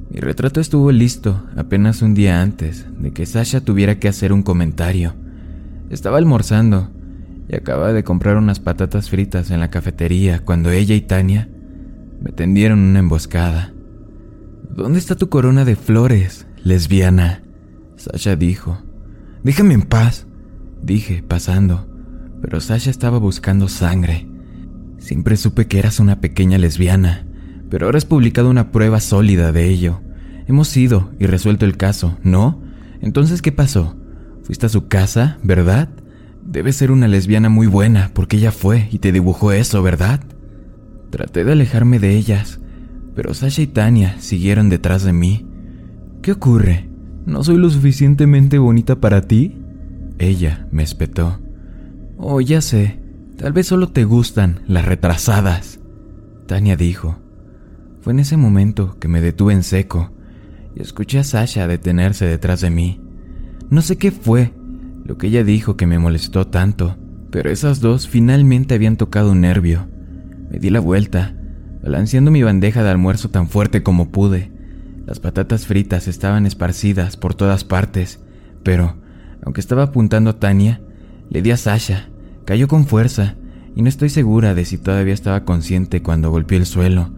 [0.09, 4.43] Mi retrato estuvo listo apenas un día antes de que Sasha tuviera que hacer un
[4.43, 5.13] comentario.
[5.89, 6.89] Estaba almorzando
[7.49, 11.49] y acababa de comprar unas patatas fritas en la cafetería cuando ella y Tania
[12.21, 13.73] me tendieron una emboscada.
[14.69, 17.41] ¿Dónde está tu corona de flores, lesbiana?
[17.95, 18.77] Sasha dijo.
[19.43, 20.27] Déjame en paz,
[20.83, 21.87] dije, pasando,
[22.41, 24.27] pero Sasha estaba buscando sangre.
[24.97, 27.25] Siempre supe que eras una pequeña lesbiana,
[27.69, 30.01] pero ahora has publicado una prueba sólida de ello.
[30.47, 32.61] Hemos ido y resuelto el caso, ¿no?
[33.01, 33.95] Entonces, ¿qué pasó?
[34.43, 35.89] Fuiste a su casa, ¿verdad?
[36.47, 40.21] Debe ser una lesbiana muy buena, porque ella fue y te dibujó eso, ¿verdad?
[41.09, 42.61] Traté de alejarme de ellas,
[43.15, 45.45] pero Sasha y Tania siguieron detrás de mí.
[46.21, 46.89] ¿Qué ocurre?
[47.25, 49.57] ¿No soy lo suficientemente bonita para ti?
[50.19, 51.37] Ella me espetó.
[52.17, 53.01] Oh, ya sé,
[53.35, 55.81] tal vez solo te gustan las retrasadas.
[56.47, 57.19] Tania dijo.
[57.99, 60.11] Fue en ese momento que me detuve en seco
[60.75, 63.01] y escuché a Sasha detenerse detrás de mí.
[63.69, 64.53] No sé qué fue
[65.07, 66.97] lo que ella dijo que me molestó tanto,
[67.31, 69.87] pero esas dos finalmente habían tocado un nervio.
[70.51, 71.33] Me di la vuelta,
[71.81, 74.51] balanceando mi bandeja de almuerzo tan fuerte como pude.
[75.05, 78.19] Las patatas fritas estaban esparcidas por todas partes,
[78.63, 78.97] pero,
[79.41, 80.81] aunque estaba apuntando a Tania,
[81.29, 82.09] le di a Sasha.
[82.43, 83.35] Cayó con fuerza,
[83.77, 87.13] y no estoy segura de si todavía estaba consciente cuando golpeé el suelo.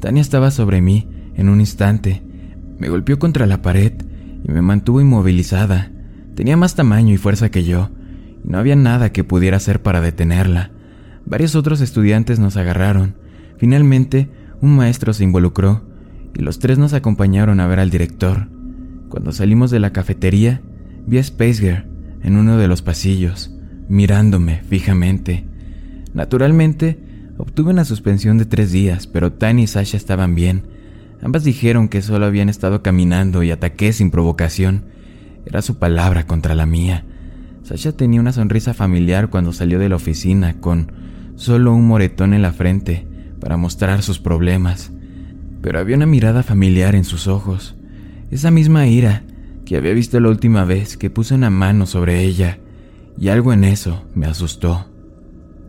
[0.00, 2.20] Tania estaba sobre mí en un instante.
[2.78, 3.92] Me golpeó contra la pared
[4.42, 5.92] y me mantuvo inmovilizada.
[6.38, 7.90] Tenía más tamaño y fuerza que yo,
[8.44, 10.70] y no había nada que pudiera hacer para detenerla.
[11.26, 13.16] Varios otros estudiantes nos agarraron.
[13.56, 14.30] Finalmente,
[14.60, 15.82] un maestro se involucró
[16.36, 18.46] y los tres nos acompañaron a ver al director.
[19.08, 20.60] Cuando salimos de la cafetería,
[21.08, 21.82] vi a Space
[22.22, 23.50] en uno de los pasillos,
[23.88, 25.44] mirándome fijamente.
[26.14, 27.00] Naturalmente,
[27.36, 30.68] obtuve una suspensión de tres días, pero Tani y Sasha estaban bien.
[31.20, 34.84] Ambas dijeron que solo habían estado caminando y ataqué sin provocación.
[35.48, 37.06] Era su palabra contra la mía.
[37.62, 40.92] Sasha tenía una sonrisa familiar cuando salió de la oficina, con
[41.36, 43.06] solo un moretón en la frente
[43.40, 44.92] para mostrar sus problemas.
[45.62, 47.76] Pero había una mirada familiar en sus ojos,
[48.30, 49.22] esa misma ira
[49.64, 52.58] que había visto la última vez que puse una mano sobre ella,
[53.18, 54.86] y algo en eso me asustó.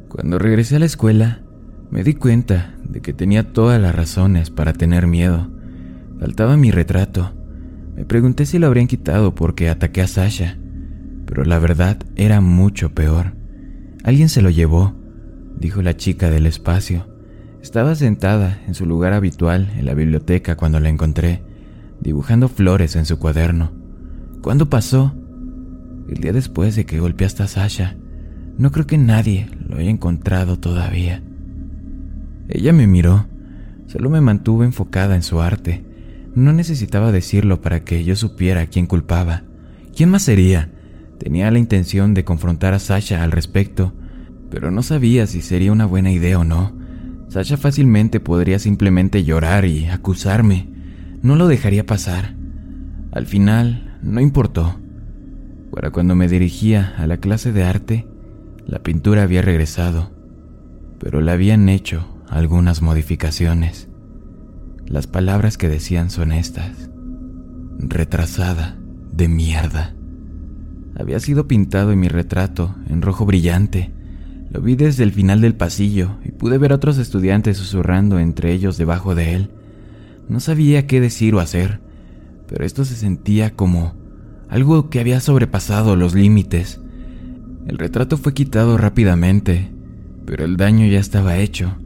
[0.09, 1.39] Cuando regresé a la escuela,
[1.89, 5.47] me di cuenta de que tenía todas las razones para tener miedo.
[6.19, 7.33] Faltaba mi retrato.
[7.99, 10.57] Me pregunté si lo habrían quitado porque ataqué a Sasha,
[11.25, 13.33] pero la verdad era mucho peor.
[14.05, 14.95] Alguien se lo llevó,
[15.57, 17.09] dijo la chica del espacio.
[17.61, 21.43] Estaba sentada en su lugar habitual en la biblioteca cuando la encontré,
[21.99, 23.73] dibujando flores en su cuaderno.
[24.41, 25.13] ¿Cuándo pasó?
[26.07, 27.97] El día después de que golpeaste a Sasha.
[28.57, 31.21] No creo que nadie lo haya encontrado todavía.
[32.47, 33.25] Ella me miró,
[33.87, 35.88] solo me mantuvo enfocada en su arte.
[36.35, 39.43] No necesitaba decirlo para que yo supiera quién culpaba.
[39.95, 40.69] ¿Quién más sería?
[41.17, 43.93] Tenía la intención de confrontar a Sasha al respecto,
[44.49, 46.77] pero no sabía si sería una buena idea o no.
[47.27, 50.69] Sasha fácilmente podría simplemente llorar y acusarme.
[51.21, 52.35] No lo dejaría pasar.
[53.11, 54.79] Al final, no importó.
[55.71, 58.07] Para cuando me dirigía a la clase de arte,
[58.65, 60.11] la pintura había regresado,
[60.99, 63.88] pero la habían hecho algunas modificaciones.
[64.89, 66.89] Las palabras que decían son estas.
[67.77, 68.75] Retrasada
[69.13, 69.93] de mierda.
[70.99, 73.93] Había sido pintado en mi retrato en rojo brillante.
[74.49, 78.51] Lo vi desde el final del pasillo y pude ver a otros estudiantes susurrando entre
[78.51, 79.51] ellos debajo de él.
[80.27, 81.81] No sabía qué decir o hacer,
[82.47, 83.93] pero esto se sentía como
[84.49, 86.81] algo que había sobrepasado los límites.
[87.67, 89.71] El retrato fue quitado rápidamente,
[90.25, 91.77] pero el daño ya estaba hecho.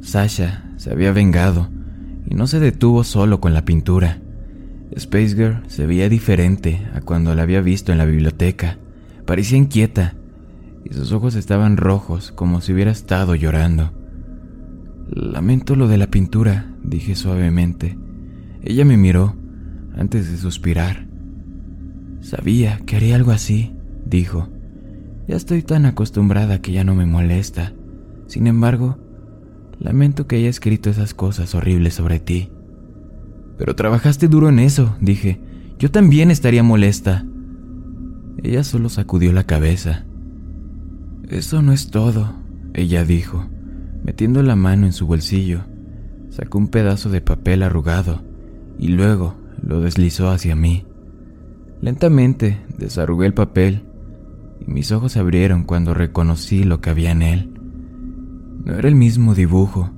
[0.00, 1.75] Sasha se había vengado
[2.28, 4.20] y no se detuvo solo con la pintura.
[4.92, 8.78] Space Girl se veía diferente a cuando la había visto en la biblioteca.
[9.24, 10.14] Parecía inquieta
[10.84, 13.92] y sus ojos estaban rojos como si hubiera estado llorando.
[15.10, 17.98] Lamento lo de la pintura, dije suavemente.
[18.62, 19.36] Ella me miró
[19.96, 21.06] antes de suspirar.
[22.20, 23.72] Sabía que haría algo así,
[24.04, 24.48] dijo.
[25.28, 27.72] Ya estoy tan acostumbrada que ya no me molesta.
[28.26, 28.98] Sin embargo,
[29.78, 32.50] Lamento que haya escrito esas cosas horribles sobre ti.
[33.58, 35.40] Pero trabajaste duro en eso, dije.
[35.78, 37.26] Yo también estaría molesta.
[38.42, 40.06] Ella solo sacudió la cabeza.
[41.28, 42.34] Eso no es todo,
[42.74, 43.46] ella dijo.
[44.04, 45.62] Metiendo la mano en su bolsillo,
[46.30, 48.22] sacó un pedazo de papel arrugado
[48.78, 50.84] y luego lo deslizó hacia mí.
[51.80, 53.82] Lentamente desarrugué el papel
[54.66, 57.55] y mis ojos se abrieron cuando reconocí lo que había en él.
[58.64, 59.90] No era el mismo dibujo,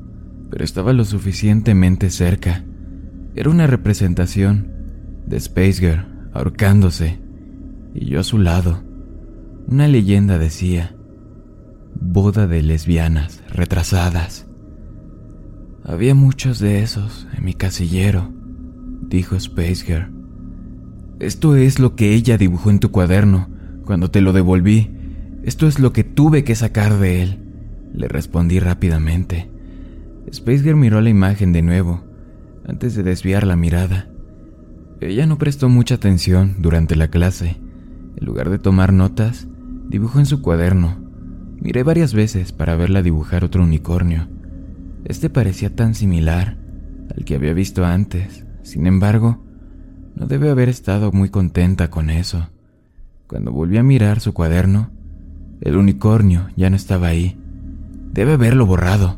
[0.50, 2.64] pero estaba lo suficientemente cerca.
[3.34, 4.72] Era una representación
[5.26, 7.20] de Space Girl ahorcándose
[7.94, 8.82] y yo a su lado.
[9.66, 10.94] Una leyenda decía,
[12.00, 14.46] boda de lesbianas retrasadas.
[15.84, 18.30] Había muchos de esos en mi casillero,
[19.08, 20.12] dijo Space Girl.
[21.18, 23.48] Esto es lo que ella dibujó en tu cuaderno
[23.84, 24.90] cuando te lo devolví.
[25.42, 27.38] Esto es lo que tuve que sacar de él,
[27.92, 29.50] le respondí rápidamente.
[30.30, 32.04] Space Girl miró la imagen de nuevo,
[32.66, 34.08] antes de desviar la mirada.
[35.00, 37.56] Ella no prestó mucha atención durante la clase.
[38.16, 39.46] En lugar de tomar notas,
[39.88, 40.98] dibujó en su cuaderno.
[41.60, 44.28] Miré varias veces para verla dibujar otro unicornio.
[45.04, 46.58] Este parecía tan similar
[47.16, 48.44] al que había visto antes.
[48.62, 49.42] Sin embargo,
[50.14, 52.48] no debe haber estado muy contenta con eso.
[53.28, 54.90] Cuando volví a mirar su cuaderno,
[55.60, 57.37] el unicornio ya no estaba ahí.
[58.18, 59.16] Debe haberlo borrado,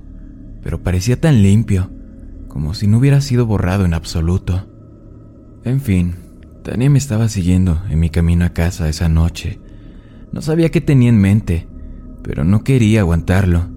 [0.63, 1.91] pero parecía tan limpio,
[2.49, 4.69] como si no hubiera sido borrado en absoluto.
[5.65, 6.17] En fin,
[6.63, 9.59] Tania me estaba siguiendo en mi camino a casa esa noche.
[10.33, 11.67] No sabía qué tenía en mente,
[12.23, 13.69] pero no quería aguantarlo.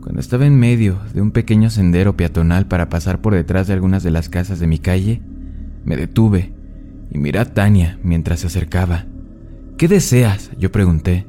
[0.00, 4.02] Cuando estaba en medio de un pequeño sendero peatonal para pasar por detrás de algunas
[4.02, 5.20] de las casas de mi calle,
[5.84, 6.54] me detuve
[7.10, 9.04] y miré a Tania mientras se acercaba.
[9.76, 10.50] ¿Qué deseas?
[10.56, 11.26] yo pregunté.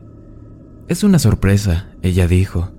[0.87, 2.71] Es una sorpresa, ella dijo.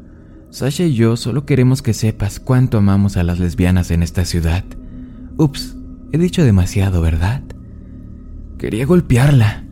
[0.54, 4.62] Sasha y yo solo queremos que sepas cuánto amamos a las lesbianas en esta ciudad.
[5.36, 5.76] Ups,
[6.12, 7.42] he dicho demasiado, ¿verdad?
[8.56, 9.64] Quería golpearla.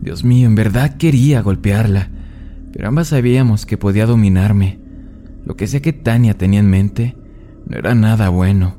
[0.00, 2.10] Dios mío, en verdad quería golpearla,
[2.72, 4.80] pero ambas sabíamos que podía dominarme
[5.44, 7.14] lo que sea que Tania tenía en mente
[7.66, 8.78] no era nada bueno.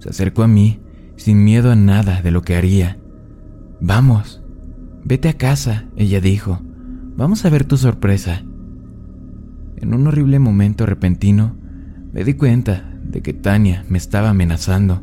[0.00, 0.80] Se acercó a mí
[1.16, 2.98] sin miedo a nada de lo que haría.
[3.80, 4.42] Vamos,
[5.02, 6.60] vete a casa, ella dijo.
[7.16, 8.44] Vamos a ver tu sorpresa.
[9.80, 11.54] En un horrible momento repentino,
[12.12, 15.02] me di cuenta de que Tania me estaba amenazando.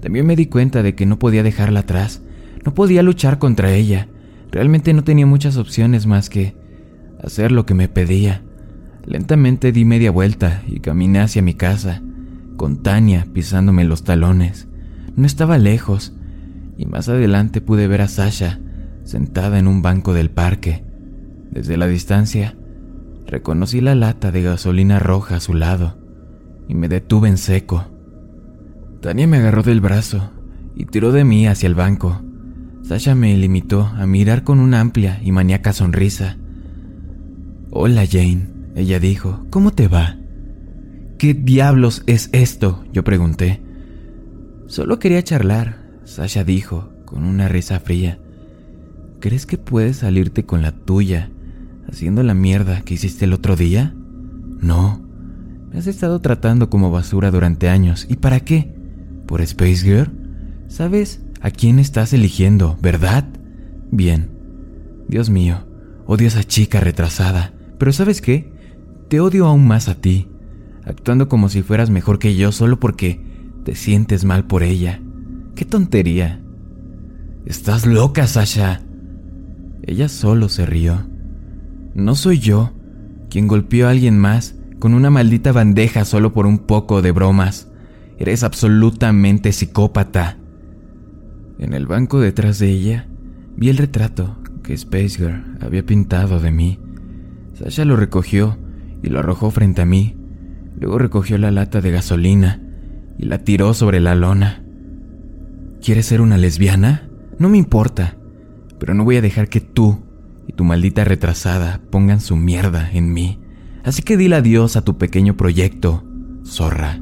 [0.00, 2.22] También me di cuenta de que no podía dejarla atrás,
[2.64, 4.08] no podía luchar contra ella.
[4.50, 6.54] Realmente no tenía muchas opciones más que
[7.22, 8.42] hacer lo que me pedía.
[9.06, 12.02] Lentamente di media vuelta y caminé hacia mi casa,
[12.56, 14.68] con Tania pisándome los talones.
[15.16, 16.14] No estaba lejos,
[16.76, 18.60] y más adelante pude ver a Sasha
[19.04, 20.84] sentada en un banco del parque.
[21.50, 22.54] Desde la distancia,
[23.32, 25.96] reconocí la lata de gasolina roja a su lado,
[26.68, 27.86] y me detuve en seco.
[29.00, 30.30] Tania me agarró del brazo
[30.76, 32.20] y tiró de mí hacia el banco.
[32.82, 36.36] Sasha me limitó a mirar con una amplia y maníaca sonrisa.
[37.70, 38.48] Hola, Jane.
[38.74, 40.18] Ella dijo, ¿cómo te va?
[41.16, 42.84] ¿Qué diablos es esto?
[42.92, 43.62] Yo pregunté.
[44.66, 48.18] Solo quería charlar, Sasha dijo, con una risa fría.
[49.20, 51.30] ¿Crees que puedes salirte con la tuya
[51.92, 53.94] haciendo la mierda que hiciste el otro día?
[54.60, 55.00] No.
[55.70, 58.06] Me has estado tratando como basura durante años.
[58.08, 58.74] ¿Y para qué?
[59.26, 60.10] ¿Por Space Girl?
[60.68, 63.26] ¿Sabes a quién estás eligiendo, verdad?
[63.90, 64.30] Bien.
[65.06, 65.66] Dios mío,
[66.06, 67.52] odio a esa chica retrasada.
[67.78, 68.50] Pero ¿sabes qué?
[69.08, 70.28] Te odio aún más a ti,
[70.84, 73.20] actuando como si fueras mejor que yo solo porque
[73.64, 75.02] te sientes mal por ella.
[75.54, 76.40] ¡Qué tontería!
[77.44, 78.80] Estás loca, Sasha.
[79.82, 81.11] Ella solo se rió.
[81.94, 82.72] No soy yo
[83.28, 87.70] quien golpeó a alguien más con una maldita bandeja solo por un poco de bromas.
[88.18, 90.38] Eres absolutamente psicópata.
[91.58, 93.06] En el banco detrás de ella
[93.56, 96.78] vi el retrato que Space Girl había pintado de mí.
[97.54, 98.58] Sasha lo recogió
[99.02, 100.16] y lo arrojó frente a mí.
[100.78, 102.60] Luego recogió la lata de gasolina
[103.18, 104.64] y la tiró sobre la lona.
[105.80, 107.08] ¿Quieres ser una lesbiana?
[107.38, 108.16] No me importa,
[108.78, 110.01] pero no voy a dejar que tú
[110.56, 113.40] tu maldita retrasada pongan su mierda en mí.
[113.84, 116.04] Así que dile adiós a tu pequeño proyecto,
[116.44, 117.00] zorra.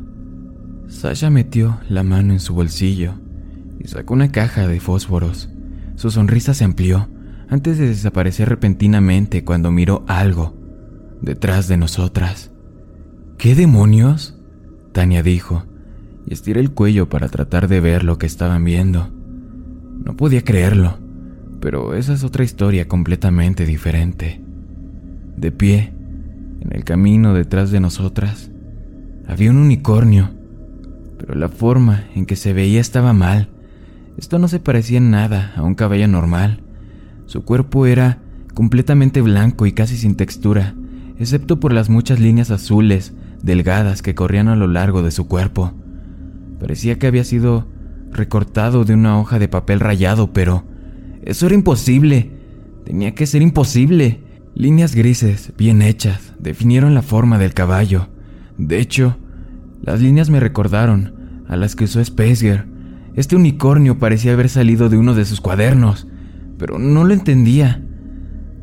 [0.88, 3.14] Sasha metió la mano en su bolsillo
[3.78, 5.50] y sacó una caja de fósforos.
[5.96, 7.08] Su sonrisa se amplió
[7.48, 10.56] antes de desaparecer repentinamente cuando miró algo
[11.20, 12.50] detrás de nosotras.
[13.38, 14.38] ¿Qué demonios?
[14.92, 15.64] Tania dijo,
[16.26, 19.10] y estiré el cuello para tratar de ver lo que estaban viendo.
[20.04, 20.98] No podía creerlo,
[21.60, 24.40] pero esa es otra historia completamente diferente.
[25.36, 25.92] De pie,
[26.60, 28.50] en el camino detrás de nosotras,
[29.26, 30.30] había un unicornio,
[31.18, 33.48] pero la forma en que se veía estaba mal.
[34.16, 36.62] Esto no se parecía en nada a un caballo normal.
[37.26, 38.18] Su cuerpo era
[38.54, 40.74] completamente blanco y casi sin textura,
[41.18, 45.72] excepto por las muchas líneas azules delgadas que corrían a lo largo de su cuerpo.
[46.58, 47.68] Parecía que había sido
[48.10, 50.64] recortado de una hoja de papel rayado, pero
[51.22, 52.30] eso era imposible.
[52.84, 54.20] Tenía que ser imposible.
[54.54, 58.08] Líneas grises, bien hechas, definieron la forma del caballo.
[58.58, 59.16] De hecho,
[59.82, 61.14] las líneas me recordaron
[61.48, 62.66] a las que usó Spaceger.
[63.14, 66.06] Este unicornio parecía haber salido de uno de sus cuadernos,
[66.58, 67.82] pero no lo entendía.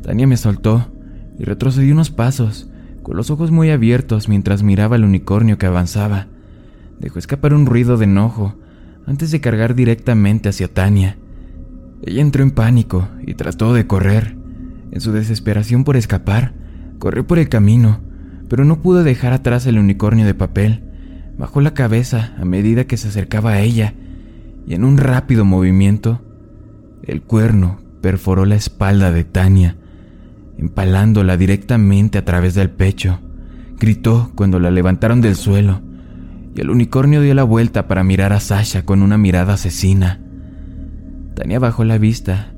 [0.02, 0.92] Tania me soltó
[1.38, 2.70] y retrocedí unos pasos,
[3.02, 6.26] con los ojos muy abiertos mientras miraba al unicornio que avanzaba.
[7.00, 8.56] Dejó escapar un ruido de enojo
[9.06, 11.16] antes de cargar directamente hacia Tania.
[12.02, 14.36] Ella entró en pánico y trató de correr.
[14.90, 16.54] En su desesperación por escapar,
[16.98, 18.00] corrió por el camino,
[18.48, 20.82] pero no pudo dejar atrás el unicornio de papel.
[21.36, 23.94] Bajó la cabeza a medida que se acercaba a ella
[24.66, 26.20] y en un rápido movimiento,
[27.02, 29.76] el cuerno perforó la espalda de Tania,
[30.58, 33.18] empalándola directamente a través del pecho.
[33.78, 35.80] Gritó cuando la levantaron del suelo
[36.54, 40.20] y el unicornio dio la vuelta para mirar a Sasha con una mirada asesina.
[41.38, 42.52] Tania bajó la vista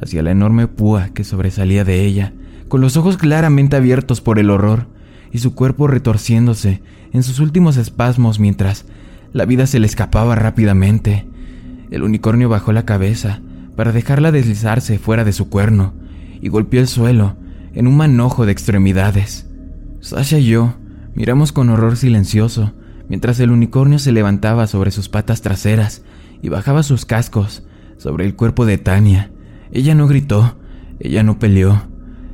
[0.00, 2.32] hacia la enorme púa que sobresalía de ella,
[2.68, 4.86] con los ojos claramente abiertos por el horror
[5.30, 6.80] y su cuerpo retorciéndose
[7.12, 8.86] en sus últimos espasmos mientras
[9.34, 11.26] la vida se le escapaba rápidamente.
[11.90, 13.42] El unicornio bajó la cabeza
[13.76, 15.92] para dejarla deslizarse fuera de su cuerno
[16.40, 17.36] y golpeó el suelo
[17.74, 19.50] en un manojo de extremidades.
[20.00, 20.76] Sasha y yo
[21.14, 22.72] miramos con horror silencioso
[23.06, 26.00] mientras el unicornio se levantaba sobre sus patas traseras
[26.40, 27.64] y bajaba sus cascos
[27.96, 29.30] sobre el cuerpo de Tania.
[29.72, 30.56] Ella no gritó,
[31.00, 31.82] ella no peleó,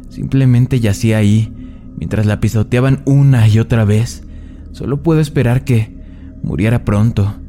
[0.08, 1.52] simplemente yacía ahí
[1.96, 4.24] mientras la pisoteaban una y otra vez.
[4.72, 5.96] Solo puedo esperar que
[6.42, 7.40] muriera pronto.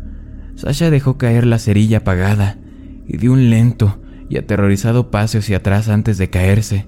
[0.55, 2.57] Sasha dejó caer la cerilla apagada
[3.07, 3.99] y dio un lento
[4.29, 6.87] y aterrorizado paso hacia atrás antes de caerse.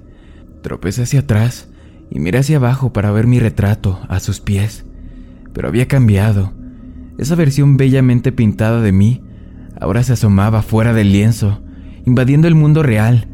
[0.62, 1.70] Tropecé hacia atrás
[2.10, 4.86] y miré hacia abajo para ver mi retrato a sus pies
[5.54, 6.52] pero había cambiado.
[7.18, 9.22] Esa versión bellamente pintada de mí
[9.80, 11.62] ahora se asomaba fuera del lienzo,
[12.06, 13.28] invadiendo el mundo real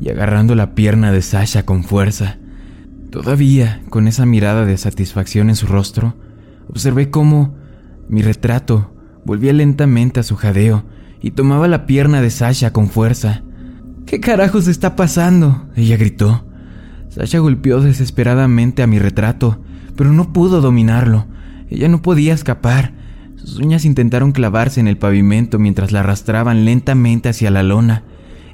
[0.00, 2.38] y agarrando la pierna de Sasha con fuerza.
[3.10, 6.16] Todavía, con esa mirada de satisfacción en su rostro,
[6.68, 7.54] observé cómo
[8.08, 8.92] mi retrato
[9.24, 10.84] volvía lentamente a su jadeo
[11.20, 13.42] y tomaba la pierna de Sasha con fuerza.
[14.06, 15.68] ¿Qué carajos está pasando?
[15.76, 16.44] Ella gritó.
[17.08, 19.60] Sasha golpeó desesperadamente a mi retrato,
[19.96, 21.26] pero no pudo dominarlo.
[21.70, 22.91] Ella no podía escapar.
[23.44, 28.04] Sus uñas intentaron clavarse en el pavimento mientras la arrastraban lentamente hacia la lona.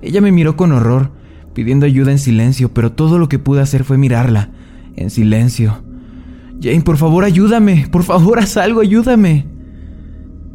[0.00, 1.12] Ella me miró con horror,
[1.54, 4.50] pidiendo ayuda en silencio, pero todo lo que pude hacer fue mirarla,
[4.96, 5.82] en silencio.
[6.62, 7.86] Jane, por favor, ayúdame.
[7.90, 9.46] Por favor, haz algo, ayúdame.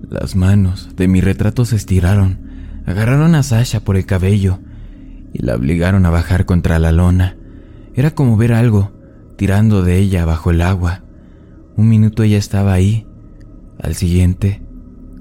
[0.10, 2.40] Las manos de mi retrato se estiraron,
[2.86, 4.60] agarraron a Sasha por el cabello
[5.34, 7.38] y la obligaron a bajar contra la lona.
[7.96, 8.92] Era como ver algo
[9.38, 11.04] tirando de ella bajo el agua.
[11.76, 13.08] Un minuto ella estaba ahí,
[13.84, 14.62] al siguiente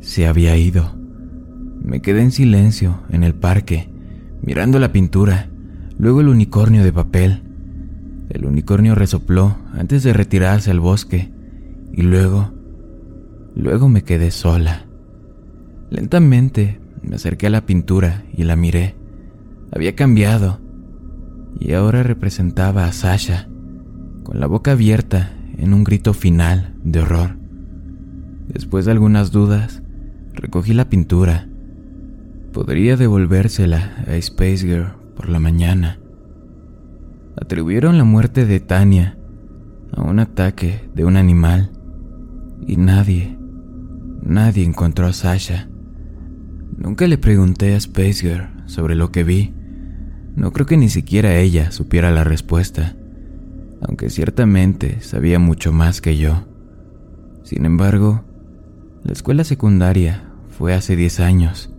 [0.01, 0.95] se había ido.
[1.83, 3.91] Me quedé en silencio en el parque,
[4.41, 5.51] mirando la pintura,
[5.99, 7.43] luego el unicornio de papel.
[8.31, 11.31] El unicornio resopló antes de retirarse al bosque
[11.93, 12.53] y luego,
[13.55, 14.87] luego me quedé sola.
[15.91, 18.95] Lentamente me acerqué a la pintura y la miré.
[19.73, 20.61] Había cambiado
[21.59, 23.49] y ahora representaba a Sasha,
[24.23, 27.42] con la boca abierta en un grito final de horror.
[28.53, 29.83] Después de algunas dudas,
[30.35, 31.49] recogí la pintura.
[32.53, 35.99] Podría devolvérsela a Space Girl por la mañana.
[37.41, 39.17] Atribuyeron la muerte de Tania
[39.93, 41.71] a un ataque de un animal
[42.67, 43.39] y nadie,
[44.23, 45.69] nadie encontró a Sasha.
[46.77, 49.55] Nunca le pregunté a Space Girl sobre lo que vi.
[50.37, 52.97] No creo que ni siquiera ella supiera la respuesta
[53.83, 56.45] aunque ciertamente sabía mucho más que yo.
[57.43, 58.25] Sin embargo,
[59.05, 61.75] la escuela secundaria fue hace 10 años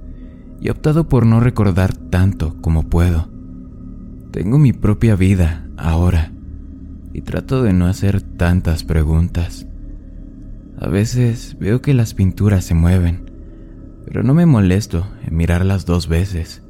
[0.59, 3.29] y he optado por no recordar tanto como puedo.
[4.31, 6.31] Tengo mi propia vida ahora
[7.13, 9.67] y trato de no hacer tantas preguntas.
[10.77, 13.31] A veces veo que las pinturas se mueven,
[14.05, 16.61] pero no me molesto en mirarlas dos veces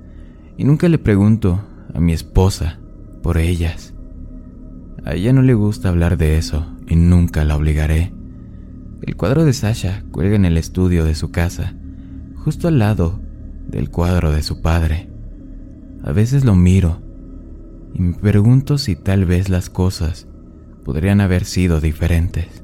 [0.58, 2.80] y nunca le pregunto a mi esposa
[3.24, 3.93] por ellas.
[5.06, 8.14] A ella no le gusta hablar de eso y nunca la obligaré.
[9.06, 11.74] El cuadro de Sasha cuelga en el estudio de su casa,
[12.38, 13.20] justo al lado
[13.68, 15.10] del cuadro de su padre.
[16.04, 17.01] A veces lo miro
[17.93, 20.26] y me pregunto si tal vez las cosas
[20.86, 22.64] podrían haber sido diferentes,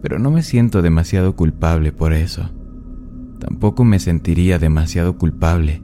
[0.00, 2.48] pero no me siento demasiado culpable por eso.
[3.38, 5.82] Tampoco me sentiría demasiado culpable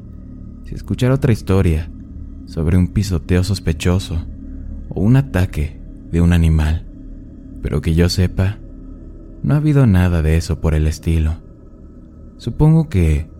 [0.64, 1.90] si escuchara otra historia
[2.46, 4.24] sobre un pisoteo sospechoso
[4.88, 6.86] o un ataque de un animal,
[7.60, 8.58] pero que yo sepa,
[9.46, 11.36] no ha habido nada de eso por el estilo.
[12.36, 13.30] Supongo que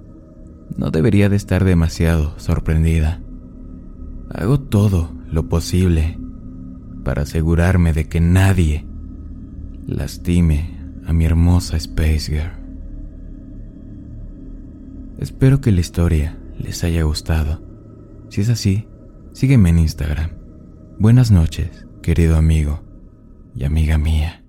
[0.77, 3.21] no debería de estar demasiado sorprendida.
[4.31, 6.17] Hago todo lo posible
[7.03, 8.87] para asegurarme de que nadie
[9.85, 12.53] lastime a mi hermosa Space Girl.
[15.19, 17.61] Espero que la historia les haya gustado.
[18.29, 18.87] Si es así,
[19.33, 20.31] sígueme en Instagram.
[21.01, 22.85] Buenas noches, querido amigo
[23.57, 24.46] y amiga mía.